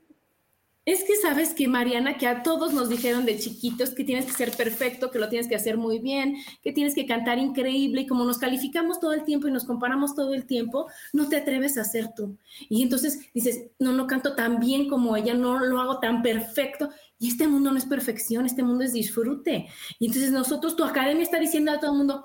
[0.85, 4.33] Es que sabes que, Mariana, que a todos nos dijeron de chiquitos que tienes que
[4.33, 8.07] ser perfecto, que lo tienes que hacer muy bien, que tienes que cantar increíble y
[8.09, 11.78] como nos calificamos todo el tiempo y nos comparamos todo el tiempo, no te atreves
[11.78, 12.37] a ser tú.
[12.68, 16.91] Y entonces dices, no, no canto tan bien como ella, no lo hago tan perfecto.
[17.16, 19.68] Y este mundo no es perfección, este mundo es disfrute.
[20.01, 22.24] Y entonces nosotros, tu academia está diciendo a todo el mundo,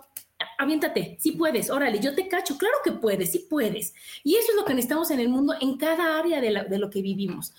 [0.58, 3.94] aviéntate, sí puedes, órale, yo te cacho, claro que puedes, sí puedes.
[4.24, 6.90] Y eso es lo que necesitamos en el mundo, en cada área de, de lo
[6.90, 7.54] que vivimos.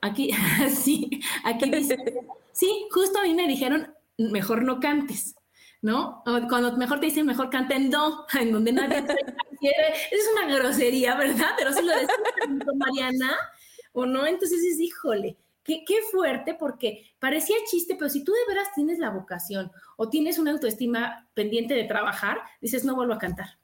[0.00, 0.30] Aquí,
[0.74, 1.96] sí, aquí dice,
[2.52, 5.34] sí, justo a mí me dijeron, mejor no cantes,
[5.82, 6.22] ¿no?
[6.48, 9.14] Cuando mejor te dicen, mejor canten no, en donde nadie te
[9.58, 9.88] quiere.
[10.10, 11.50] Es una grosería, ¿verdad?
[11.56, 12.14] Pero si lo decía
[12.76, 13.36] Mariana,
[13.92, 18.46] o no, entonces es, híjole, qué, qué fuerte, porque parecía chiste, pero si tú de
[18.46, 23.18] veras tienes la vocación o tienes una autoestima pendiente de trabajar, dices, no vuelvo a
[23.18, 23.58] cantar,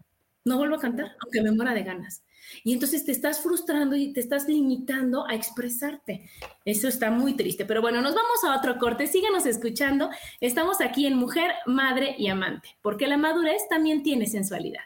[0.44, 2.23] no vuelvo a cantar, aunque me muera de ganas.
[2.62, 6.28] Y entonces te estás frustrando y te estás limitando a expresarte.
[6.64, 7.64] Eso está muy triste.
[7.64, 9.06] Pero bueno, nos vamos a otro corte.
[9.06, 10.10] Síganos escuchando.
[10.40, 14.82] Estamos aquí en Mujer, Madre y Amante, porque la madurez también tiene sensualidad.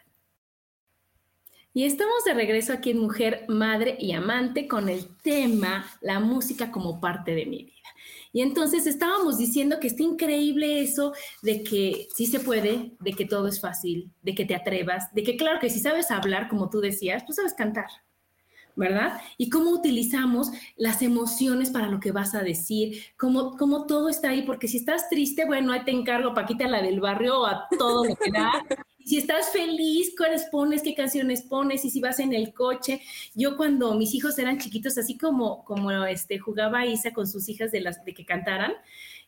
[1.73, 6.71] Y estamos de regreso aquí en Mujer, Madre y Amante con el tema La música
[6.71, 7.75] como parte de mi vida.
[8.31, 13.25] Y entonces estábamos diciendo que está increíble eso de que sí se puede, de que
[13.25, 16.69] todo es fácil, de que te atrevas, de que claro que si sabes hablar, como
[16.69, 17.87] tú decías, pues sabes cantar.
[18.75, 19.19] ¿verdad?
[19.37, 24.29] Y cómo utilizamos las emociones para lo que vas a decir, cómo, cómo todo está
[24.29, 28.05] ahí, porque si estás triste, bueno, ahí te encargo, Paquita, la del barrio, a todo
[28.05, 28.53] lo que da,
[29.05, 33.01] si estás feliz, cuáles pones, qué canciones pones, y si vas en el coche.
[33.33, 37.71] Yo cuando mis hijos eran chiquitos, así como, como este, jugaba Isa con sus hijas
[37.71, 38.73] de, las, de que cantaran,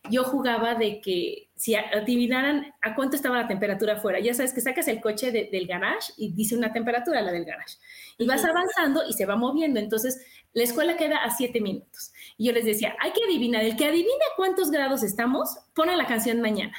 [0.10, 4.20] yo jugaba de que si adivinaran a cuánto estaba la temperatura afuera.
[4.20, 7.78] Ya sabes que sacas el coche del garage y dice una temperatura, la del garage.
[8.18, 9.80] Y vas avanzando y se va moviendo.
[9.80, 12.14] Entonces, la escuela queda a siete minutos.
[12.38, 13.64] Y yo les decía, hay que adivinar.
[13.64, 16.76] El que adivina cuántos grados estamos, pone la canción mañana.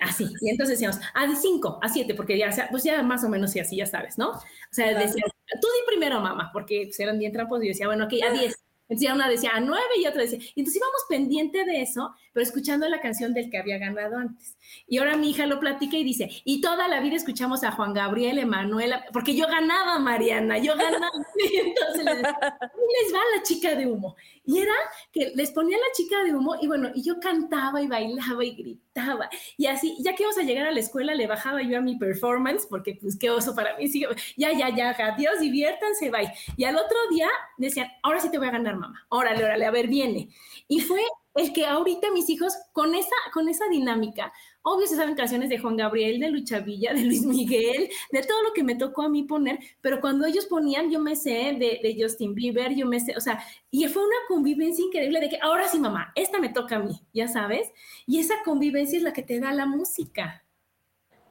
[0.00, 0.26] Así.
[0.40, 3.54] Y entonces decíamos, a de 5, a 7, porque ya, pues ya más o menos
[3.56, 4.30] y así, ya sabes, ¿no?
[4.30, 5.24] O sea, decía,
[5.60, 8.32] tú di primero, mamá, porque pues, eran bien trampos y yo decía, bueno, ok, a
[8.32, 8.54] 10.
[8.90, 12.42] Entonces una decía a 9 y otra decía, y entonces íbamos pendiente de eso, pero
[12.42, 14.56] escuchando la canción del que había ganado antes.
[14.88, 17.94] Y ahora mi hija lo platica y dice, y toda la vida escuchamos a Juan
[17.94, 21.12] Gabriel, Emanuela, porque yo ganaba, Mariana, yo ganaba.
[21.36, 24.16] Y entonces les, les va la chica de humo.
[24.50, 24.74] Y era
[25.12, 28.50] que les ponía la chica de humo y bueno, y yo cantaba y bailaba y
[28.50, 29.30] gritaba.
[29.56, 31.96] Y así, ya que íbamos a llegar a la escuela, le bajaba yo a mi
[31.96, 33.88] performance, porque pues qué oso para mí.
[34.36, 36.32] ya, ya, ya, adiós, diviértanse, bye.
[36.56, 37.28] Y al otro día
[37.58, 39.06] decían, ahora sí te voy a ganar, mamá.
[39.08, 40.30] Órale, órale, a ver, viene.
[40.66, 41.00] Y fue
[41.36, 44.32] el que ahorita mis hijos, con esa, con esa dinámica,
[44.62, 48.42] obvio se saben canciones de Juan Gabriel, de Lucha Villa, de Luis Miguel, de todo
[48.42, 51.80] lo que me tocó a mí poner, pero cuando ellos ponían, yo me sé de,
[51.82, 55.38] de Justin Bieber, yo me sé, o sea, y fue una convivencia increíble de que
[55.40, 57.70] ahora sí, mamá, esta me toca a mí, ya sabes,
[58.06, 60.44] y esa convivencia es la que te da la música.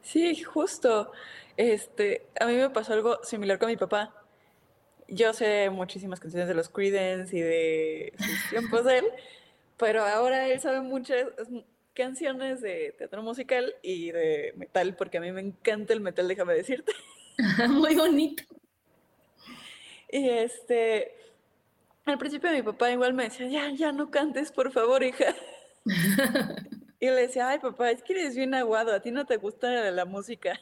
[0.02, 1.12] Sí, justo.
[1.58, 4.14] Este, a mí me pasó algo similar con mi papá.
[5.08, 9.06] Yo sé muchísimas canciones de los Creedence y de sus tiempos de él,
[9.78, 11.28] pero ahora él sabe muchas
[12.00, 16.54] canciones de teatro musical y de metal, porque a mí me encanta el metal, déjame
[16.54, 16.94] decirte.
[17.68, 18.44] Muy bonito.
[20.10, 21.14] Y este,
[22.06, 25.36] Al principio mi papá igual me decía, ya, ya no cantes, por favor, hija.
[27.02, 29.92] y le decía, ay papá, es que eres bien aguado, a ti no te gusta
[29.92, 30.58] la música.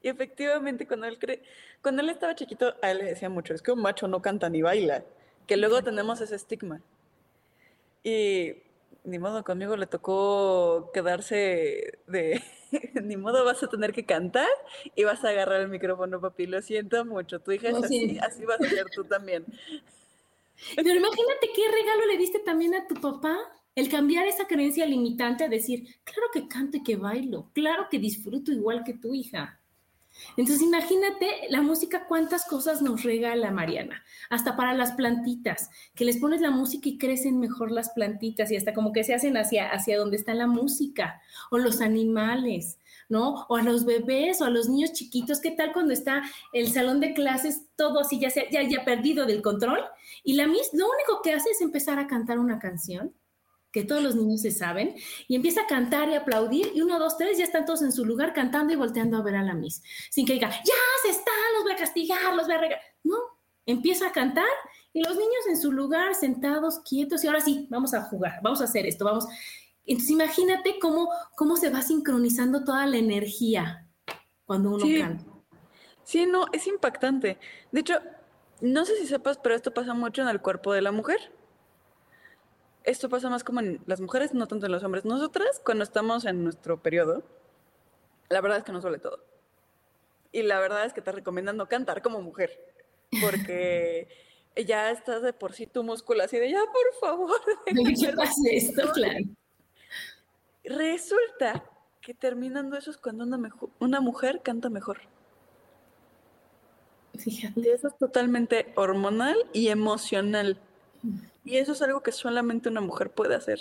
[0.00, 1.42] Y efectivamente, cuando él, cre...
[1.82, 4.48] cuando él estaba chiquito, a él le decía mucho, es que un macho no canta
[4.48, 5.02] ni baila,
[5.48, 6.80] que luego tenemos ese estigma.
[8.04, 8.62] Y
[9.04, 12.42] ni modo, conmigo le tocó quedarse de,
[13.02, 14.48] ni modo vas a tener que cantar
[14.94, 18.44] y vas a agarrar el micrófono, papi, lo siento mucho, tu hija es así, así
[18.44, 19.44] vas a ser tú también.
[20.76, 23.36] Pero imagínate qué regalo le diste también a tu papá.
[23.74, 27.98] El cambiar esa creencia limitante a decir, claro que canto y que bailo, claro que
[27.98, 29.58] disfruto igual que tu hija.
[30.36, 36.18] Entonces imagínate la música, cuántas cosas nos regala Mariana, hasta para las plantitas, que les
[36.18, 39.68] pones la música y crecen mejor las plantitas y hasta como que se hacen hacia,
[39.70, 43.46] hacia donde está la música, o los animales, ¿no?
[43.48, 47.00] O a los bebés o a los niños chiquitos, ¿qué tal cuando está el salón
[47.00, 49.80] de clases todo así ya, se, ya, ya perdido del control?
[50.24, 53.12] Y la Miss lo único que hace es empezar a cantar una canción
[53.72, 54.94] que todos los niños se saben,
[55.26, 58.04] y empieza a cantar y aplaudir, y uno, dos, tres, ya están todos en su
[58.04, 61.34] lugar cantando y volteando a ver a la Miss, sin que diga, ya se están,
[61.54, 62.82] los voy a castigar, los voy a regalar.
[63.02, 63.16] No,
[63.64, 64.44] empieza a cantar
[64.92, 68.60] y los niños en su lugar, sentados, quietos, y ahora sí, vamos a jugar, vamos
[68.60, 69.26] a hacer esto, vamos.
[69.86, 73.88] Entonces imagínate cómo, cómo se va sincronizando toda la energía
[74.44, 75.24] cuando uno canta.
[76.04, 77.38] Sí, no, es impactante.
[77.70, 77.94] De hecho,
[78.60, 81.32] no sé si sepas, pero esto pasa mucho en el cuerpo de la mujer
[82.84, 85.04] esto pasa más como en las mujeres, no tanto en los hombres.
[85.04, 87.22] Nosotras, cuando estamos en nuestro periodo,
[88.28, 89.20] la verdad es que nos duele todo.
[90.32, 92.58] Y la verdad es que te recomiendan no cantar como mujer,
[93.20, 94.08] porque
[94.66, 97.40] ya estás de por sí tu músculo así de ya, por favor.
[97.66, 98.92] ¿Qué pasa esto?
[98.92, 99.24] Claro.
[100.64, 101.64] Resulta
[102.00, 105.00] que terminando eso es cuando una, una mujer canta mejor.
[107.18, 107.60] Fíjate.
[107.60, 110.58] Y eso es totalmente hormonal y emocional.
[111.44, 113.58] Y eso es algo que solamente una mujer puede hacer.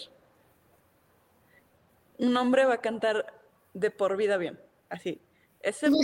[2.18, 3.34] Un hombre va a cantar
[3.74, 4.60] de por vida bien,
[4.90, 5.22] así.
[5.62, 5.98] Excepto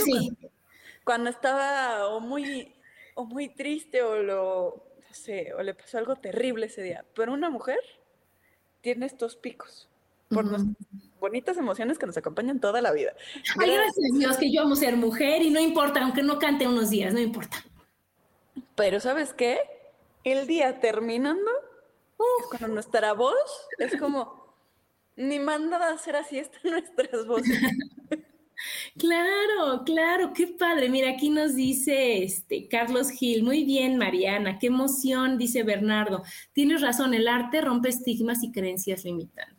[1.03, 2.73] cuando, estaba o muy,
[3.15, 7.05] o muy triste o lo, o le pasó algo terrible ese día.
[7.15, 7.79] Pero una mujer
[8.81, 9.87] tiene estos picos
[10.29, 10.45] por
[11.19, 13.13] bonitas emociones que nos acompañan toda la vida.
[13.59, 16.67] Ay, gracias a Dios que yo amo ser mujer y no importa, aunque no cante
[16.67, 17.63] unos días, no importa.
[18.75, 19.59] Pero ¿sabes qué?
[20.23, 21.49] El día terminando,
[22.49, 24.55] cuando nuestra voz es como,
[25.15, 27.59] ni manda a hacer así están nuestras voces.
[28.97, 30.89] Claro, claro, qué padre.
[30.89, 36.23] Mira, aquí nos dice este Carlos Gil, muy bien, Mariana, qué emoción, dice Bernardo.
[36.53, 39.56] Tienes razón, el arte rompe estigmas y creencias limitantes.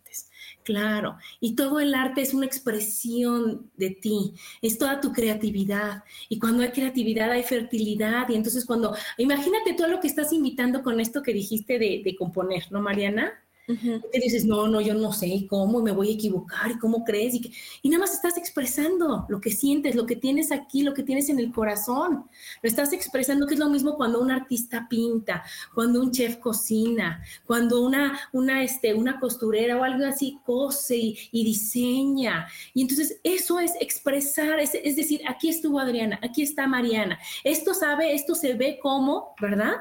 [0.69, 6.05] Claro, y todo el arte es una expresión de ti, es toda tu creatividad.
[6.29, 8.29] Y cuando hay creatividad hay fertilidad.
[8.29, 12.17] Y entonces cuando, imagínate todo lo que estás invitando con esto que dijiste de, de
[12.17, 13.33] componer, ¿no, Mariana?
[13.69, 17.35] Te dices, no, no, yo no sé cómo, me voy a equivocar y cómo crees.
[17.35, 17.53] Y,
[17.83, 21.29] y nada más estás expresando lo que sientes, lo que tienes aquí, lo que tienes
[21.29, 22.25] en el corazón.
[22.63, 25.45] Lo estás expresando, que es lo mismo cuando un artista pinta,
[25.75, 31.45] cuando un chef cocina, cuando una, una, este, una costurera o algo así cose y,
[31.49, 32.49] diseña.
[32.73, 37.19] Y entonces eso es expresar, es, es decir, aquí estuvo Adriana, aquí está Mariana.
[37.45, 39.75] Esto sabe, esto se ve como, ¿verdad?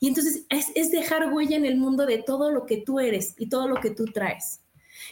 [0.00, 3.33] Y entonces es, es dejar huella en el mundo de todo lo que tú eres
[3.38, 4.60] y todo lo que tú traes.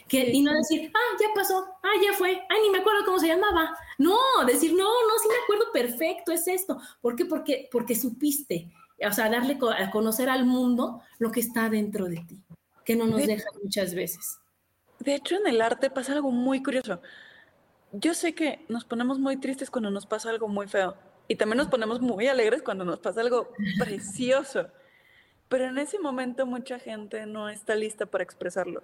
[0.07, 3.19] Que, y no decir, ah, ya pasó, ah, ya fue, ay, ni me acuerdo cómo
[3.19, 3.77] se llamaba.
[3.97, 4.17] No,
[4.47, 6.79] decir, no, no, sí me acuerdo perfecto, es esto.
[7.01, 7.25] ¿Por qué?
[7.25, 8.71] Porque, porque supiste,
[9.05, 12.41] o sea, darle a conocer al mundo lo que está dentro de ti,
[12.85, 14.39] que no nos deja muchas veces.
[14.99, 17.01] De hecho, en el arte pasa algo muy curioso.
[17.91, 20.95] Yo sé que nos ponemos muy tristes cuando nos pasa algo muy feo
[21.27, 24.67] y también nos ponemos muy alegres cuando nos pasa algo precioso.
[25.53, 28.81] Pero en ese momento mucha gente no está lista para expresarlo.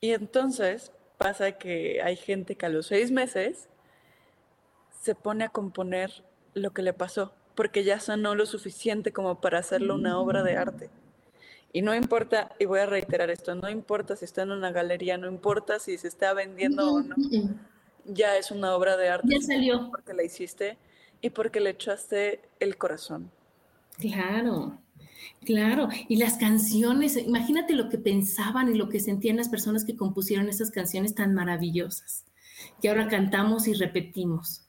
[0.00, 3.68] Y entonces pasa que hay gente que a los seis meses
[4.90, 9.60] se pone a componer lo que le pasó, porque ya sonó lo suficiente como para
[9.60, 10.90] hacerlo una obra de arte.
[11.72, 15.16] Y no importa, y voy a reiterar esto, no importa si está en una galería,
[15.16, 17.14] no importa si se está vendiendo o no,
[18.04, 19.28] ya es una obra de arte.
[19.30, 19.90] Ya salió.
[19.92, 20.76] Porque la hiciste
[21.20, 23.30] y porque le echaste el corazón.
[23.96, 24.80] Claro.
[25.44, 29.96] Claro, y las canciones, imagínate lo que pensaban y lo que sentían las personas que
[29.96, 32.24] compusieron esas canciones tan maravillosas,
[32.80, 34.62] que ahora cantamos y repetimos.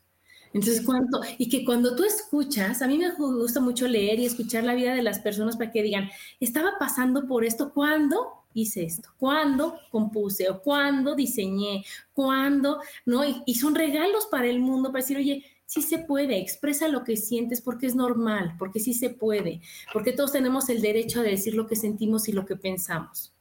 [0.53, 1.21] Entonces, ¿cuánto?
[1.37, 4.93] Y que cuando tú escuchas, a mí me gusta mucho leer y escuchar la vida
[4.93, 9.09] de las personas para que digan, estaba pasando por esto, ¿cuándo hice esto?
[9.17, 10.49] ¿Cuándo compuse?
[10.49, 11.83] ¿O cuándo diseñé?
[12.13, 12.79] ¿Cuándo?
[13.05, 13.25] ¿No?
[13.25, 17.03] Y, y son regalos para el mundo, para decir, oye, sí se puede, expresa lo
[17.03, 19.61] que sientes porque es normal, porque sí se puede,
[19.93, 23.33] porque todos tenemos el derecho a decir lo que sentimos y lo que pensamos.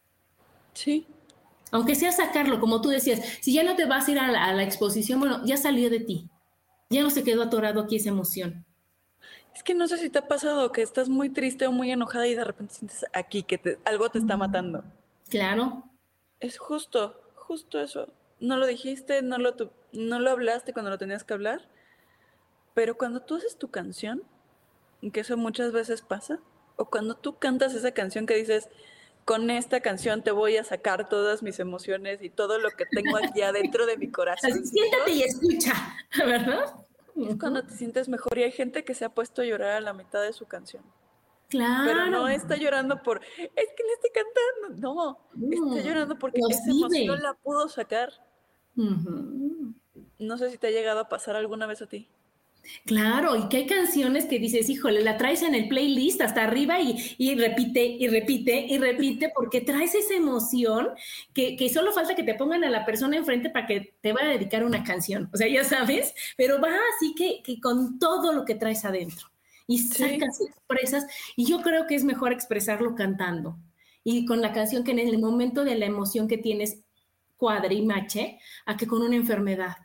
[0.72, 1.06] Sí.
[1.70, 4.44] Aunque sea sacarlo, como tú decías, si ya no te vas a ir a la,
[4.44, 6.28] a la exposición, bueno, ya salió de ti,
[6.90, 8.64] ya no se quedó atorado aquí esa emoción.
[9.54, 12.26] Es que no sé si te ha pasado que estás muy triste o muy enojada
[12.26, 14.82] y de repente sientes aquí que te, algo te está matando.
[15.28, 15.84] Claro.
[16.40, 18.08] Es justo, justo eso.
[18.40, 19.54] No lo dijiste, no lo,
[19.92, 21.68] no lo hablaste cuando lo tenías que hablar,
[22.74, 24.22] pero cuando tú haces tu canción,
[25.12, 26.40] que eso muchas veces pasa,
[26.76, 28.68] o cuando tú cantas esa canción que dices,
[29.24, 33.16] con esta canción te voy a sacar todas mis emociones y todo lo que tengo
[33.16, 34.52] aquí adentro de mi corazón.
[34.52, 35.72] Así, siéntate y escucha,
[36.26, 36.74] ¿verdad?
[37.16, 39.80] Es cuando te sientes mejor y hay gente que se ha puesto a llorar a
[39.80, 40.82] la mitad de su canción.
[41.48, 41.84] Claro.
[41.86, 44.80] Pero no está llorando por, es que le estoy cantando.
[44.80, 45.18] No,
[45.50, 48.12] está llorando porque esa emoción la pudo sacar.
[50.18, 52.10] No sé si te ha llegado a pasar alguna vez a ti.
[52.86, 56.80] Claro, y que hay canciones que dices, híjole, la traes en el playlist hasta arriba
[56.80, 60.88] y, y repite y repite y repite porque traes esa emoción
[61.32, 64.28] que, que solo falta que te pongan a la persona enfrente para que te vaya
[64.28, 65.28] a dedicar una canción.
[65.32, 69.28] O sea, ya sabes, pero va así que, que con todo lo que traes adentro
[69.66, 71.06] y sacas, expresas,
[71.36, 73.58] y yo creo que es mejor expresarlo cantando
[74.02, 76.80] y con la canción que en el momento de la emoción que tienes
[77.36, 79.76] cuadre y mache a que con una enfermedad.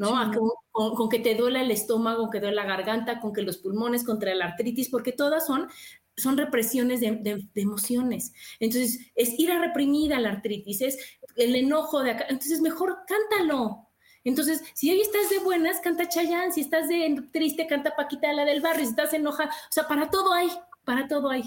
[0.00, 0.32] ¿No?
[0.32, 0.38] Sí.
[0.72, 4.04] Con, con que te duela el estómago, que duele la garganta, con que los pulmones,
[4.04, 5.68] contra la artritis, porque todas son,
[6.16, 8.32] son represiones de, de- de emociones.
[8.60, 10.98] Entonces, es ira reprimida la artritis, es
[11.36, 12.26] el enojo de acá.
[12.28, 13.88] Entonces, mejor cántalo.
[14.24, 18.44] Entonces, si hoy estás de buenas, canta Chayanne, si estás de triste, canta Paquita la
[18.44, 20.48] del barrio, si estás enojada, o sea, para todo hay,
[20.84, 21.44] para todo hay.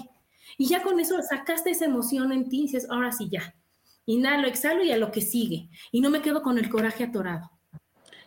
[0.58, 3.54] Y ya con eso sacaste esa emoción en ti y dices, ahora sí ya.
[4.06, 5.68] Inhalo, exhalo y a lo que sigue.
[5.92, 7.50] Y no me quedo con el coraje atorado.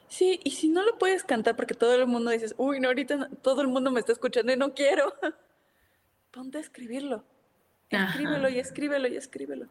[0.10, 3.16] Sí, y si no lo puedes cantar porque todo el mundo dices, uy, no, ahorita
[3.18, 5.14] no- todo el mundo me está escuchando y no quiero,
[6.32, 7.24] ponte a escribirlo.
[7.92, 8.10] Ajá.
[8.12, 9.68] Escríbelo y escríbelo y escríbelo.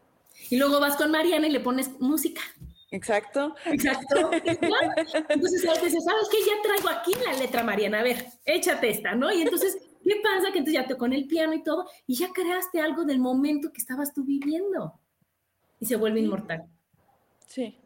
[0.50, 2.42] Y luego vas con Mariana y le pones música.
[2.90, 3.54] Exacto.
[3.64, 4.30] Exacto.
[5.28, 6.38] Entonces él dice, ¿sabes qué?
[6.46, 8.00] Ya traigo aquí la letra, Mariana.
[8.00, 9.32] A ver, échate esta, ¿no?
[9.32, 10.52] Y entonces, ¿qué pasa?
[10.52, 13.72] Que entonces ya te con el piano y todo, y ya creaste algo del momento
[13.72, 14.94] que estabas tú viviendo.
[15.80, 16.64] Y se vuelve inmortal.
[17.46, 17.76] Sí.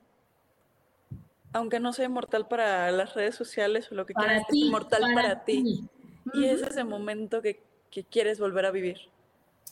[1.53, 5.03] Aunque no sea inmortal para las redes sociales o lo que Para quieras, es inmortal
[5.15, 5.63] para, ti.
[5.63, 5.89] ti.
[6.35, 8.99] Y es ese momento que, que quieres volver a vivir.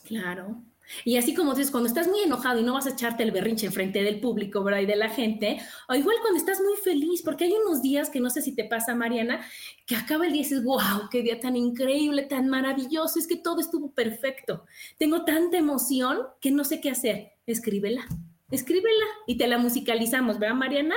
[0.03, 0.61] Claro.
[1.05, 3.67] Y así como dices, cuando estás muy enojado y no vas a echarte el berrinche
[3.67, 4.81] enfrente del público, ¿verdad?
[4.81, 8.19] Y de la gente, o igual cuando estás muy feliz, porque hay unos días que
[8.19, 9.45] no sé si te pasa, Mariana,
[9.85, 13.35] que acaba el día y dices, wow, qué día tan increíble, tan maravilloso, es que
[13.37, 14.65] todo estuvo perfecto.
[14.97, 17.33] Tengo tanta emoción que no sé qué hacer.
[17.45, 18.07] Escríbela,
[18.49, 20.95] escríbela y te la musicalizamos, ¿verdad, Mariana?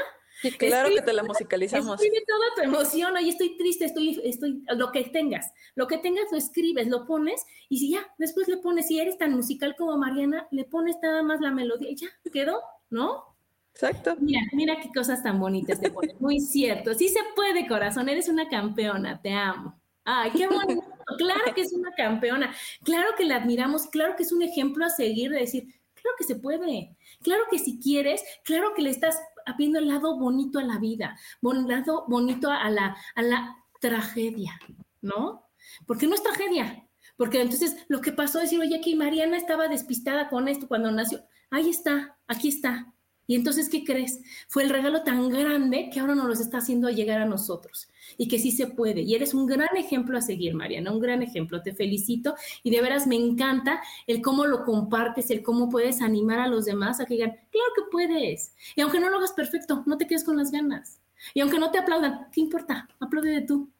[0.50, 2.00] Claro que te la musicalizamos.
[2.00, 6.26] Escribe toda tu emoción, oye, estoy triste, estoy, estoy, lo que tengas, lo que tengas
[6.30, 9.96] lo escribes, lo pones, y si ya, después le pones, si eres tan musical como
[9.96, 13.36] Mariana, le pones nada más la melodía y ya, quedó, ¿no?
[13.74, 14.16] Exacto.
[14.20, 18.28] Mira, mira qué cosas tan bonitas te pones, muy cierto, sí se puede, corazón, eres
[18.28, 19.80] una campeona, te amo.
[20.04, 20.82] Ay, qué bonito,
[21.16, 24.90] claro que es una campeona, claro que la admiramos, claro que es un ejemplo a
[24.90, 25.64] seguir de decir,
[25.94, 29.20] claro que se puede, claro que si quieres, claro que le estás
[29.56, 34.58] viendo el lado bonito a la vida, el lado bonito a la, a la tragedia,
[35.00, 35.48] ¿no?
[35.86, 39.68] Porque no es tragedia, porque entonces lo que pasó es decir, oye, que Mariana estaba
[39.68, 42.92] despistada con esto cuando nació, ahí está, aquí está.
[43.32, 44.20] Y entonces, ¿qué crees?
[44.46, 48.28] Fue el regalo tan grande que ahora nos los está haciendo llegar a nosotros y
[48.28, 49.00] que sí se puede.
[49.00, 51.62] Y eres un gran ejemplo a seguir, Mariana, un gran ejemplo.
[51.62, 56.40] Te felicito y de veras me encanta el cómo lo compartes, el cómo puedes animar
[56.40, 58.54] a los demás a que digan, claro que puedes.
[58.76, 61.00] Y aunque no lo hagas perfecto, no te quedes con las ganas.
[61.32, 62.86] Y aunque no te aplaudan, ¿qué importa?
[63.00, 63.70] Aplaude tú.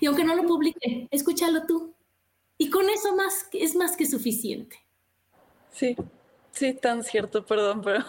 [0.00, 1.92] Y aunque no lo publiquen, escúchalo tú.
[2.56, 4.78] Y con eso más es más que suficiente.
[5.70, 5.96] Sí,
[6.52, 8.06] sí, tan cierto, perdón, pero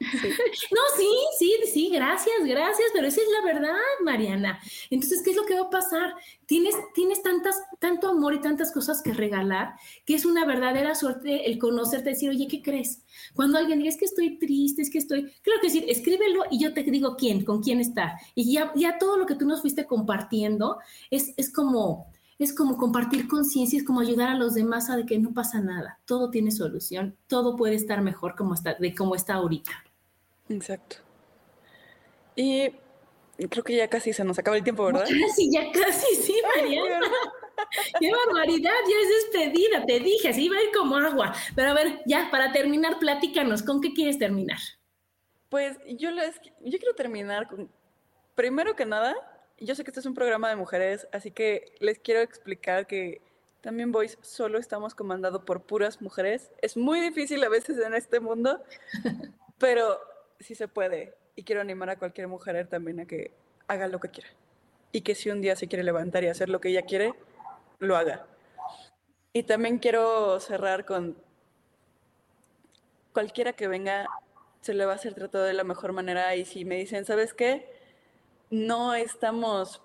[0.70, 4.58] No, sí, sí, sí, gracias, gracias, pero esa es la verdad, Mariana.
[4.90, 6.14] Entonces, ¿qué es lo que va a pasar?
[6.46, 9.74] Tienes, tienes tantas, tanto amor y tantas cosas que regalar,
[10.04, 13.02] que es una verdadera suerte el conocerte, decir, oye, ¿qué crees?
[13.34, 16.58] Cuando alguien diga, es que estoy triste, es que estoy, claro que decir, escríbelo y
[16.58, 18.18] yo te digo quién, con quién está.
[18.34, 20.78] Y ya, ya todo lo que tú nos fuiste compartiendo
[21.10, 25.06] es, es como, es como compartir conciencia, es como ayudar a los demás a de
[25.06, 29.14] que no pasa nada, todo tiene solución, todo puede estar mejor como está, de como
[29.14, 29.72] está ahorita.
[30.48, 30.96] Exacto.
[32.34, 32.70] Y
[33.50, 35.04] creo que ya casi se nos acaba el tiempo, ¿verdad?
[35.04, 37.00] Casi, ya casi, sí, Mariana.
[38.00, 41.34] Qué barbaridad, ya es despedida, te dije, así iba a ir como agua.
[41.54, 44.58] Pero a ver, ya, para terminar, platícanos, ¿con qué quieres terminar?
[45.48, 47.70] Pues yo les yo quiero terminar con
[48.34, 49.14] primero que nada
[49.58, 53.22] yo sé que este es un programa de mujeres, así que les quiero explicar que
[53.62, 56.50] también Voice solo estamos comandado por puras mujeres.
[56.60, 58.62] Es muy difícil a veces en este mundo,
[59.58, 59.98] pero
[60.40, 61.14] sí se puede.
[61.34, 63.32] Y quiero animar a cualquier mujer también a que
[63.68, 64.30] haga lo que quiera.
[64.92, 67.12] Y que si un día se quiere levantar y hacer lo que ella quiere,
[67.78, 68.26] lo haga.
[69.32, 71.16] Y también quiero cerrar con
[73.12, 74.06] cualquiera que venga,
[74.60, 76.34] se le va a ser tratado de la mejor manera.
[76.36, 77.68] Y si me dicen, ¿sabes qué?
[78.50, 79.82] No estamos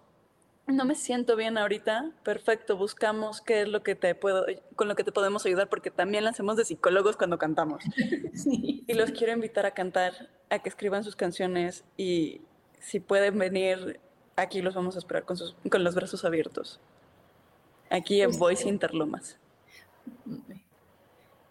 [0.68, 4.46] no me siento bien ahorita, perfecto, buscamos qué es lo que te puedo,
[4.76, 7.84] con lo que te podemos ayudar, porque también la hacemos de psicólogos cuando cantamos.
[8.88, 12.42] Y los quiero invitar a cantar, a que escriban sus canciones y
[12.80, 14.00] si pueden venir,
[14.36, 16.80] aquí los vamos a esperar con, sus, con los brazos abiertos.
[17.90, 19.38] Aquí en pues Voice Interlomas.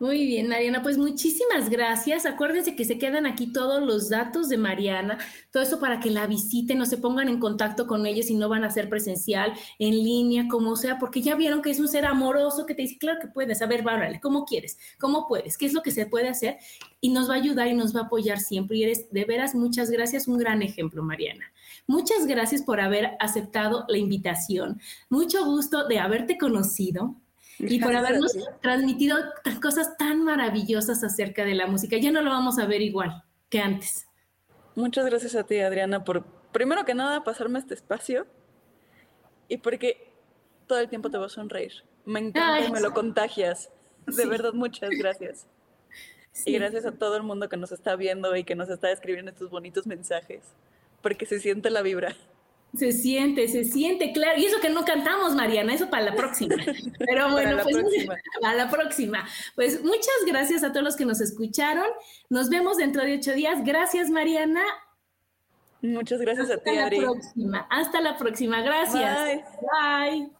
[0.01, 2.24] Muy bien, Mariana, pues muchísimas gracias.
[2.24, 5.18] Acuérdense que se quedan aquí todos los datos de Mariana,
[5.51, 8.48] todo eso para que la visiten o se pongan en contacto con ellos y no
[8.48, 12.07] van a ser presencial, en línea, como sea, porque ya vieron que es un ser
[12.07, 14.78] amoroso que te dice, claro que puedes, a ver, várale, ¿cómo quieres?
[14.98, 15.59] ¿Cómo puedes?
[15.59, 16.57] ¿Qué es lo que se puede hacer?
[17.03, 18.78] Y nos va a ayudar y nos va a apoyar siempre.
[18.78, 21.53] Y eres, de veras, muchas gracias, un gran ejemplo, Mariana.
[21.86, 24.80] Muchas gracias por haber aceptado la invitación.
[25.11, 27.16] Mucho gusto de haberte conocido
[27.62, 29.16] y por habernos transmitido
[29.61, 31.96] cosas tan maravillosas acerca de la música.
[31.98, 34.06] Ya no lo vamos a ver igual que antes.
[34.74, 38.26] Muchas gracias a ti, Adriana, por primero que nada pasarme este espacio
[39.48, 40.12] y porque
[40.66, 41.72] todo el tiempo te voy a sonreír.
[42.04, 43.70] Me encanta y me lo contagias.
[44.06, 45.46] De verdad, muchas gracias.
[46.46, 49.32] Y gracias a todo el mundo que nos está viendo y que nos está escribiendo
[49.32, 50.42] estos bonitos mensajes,
[51.02, 52.16] porque se siente la vibra.
[52.76, 54.38] Se siente, se siente, claro.
[54.38, 56.54] Y eso que no cantamos, Mariana, eso para la próxima.
[56.98, 57.76] Pero bueno, pues
[58.40, 59.26] para la próxima.
[59.54, 61.86] Pues muchas gracias a todos los que nos escucharon.
[62.28, 63.64] Nos vemos dentro de ocho días.
[63.64, 64.62] Gracias, Mariana.
[65.82, 67.66] Muchas gracias a ti, Hasta la próxima.
[67.70, 68.62] Hasta la próxima.
[68.62, 69.44] Gracias.
[69.60, 70.39] Bye.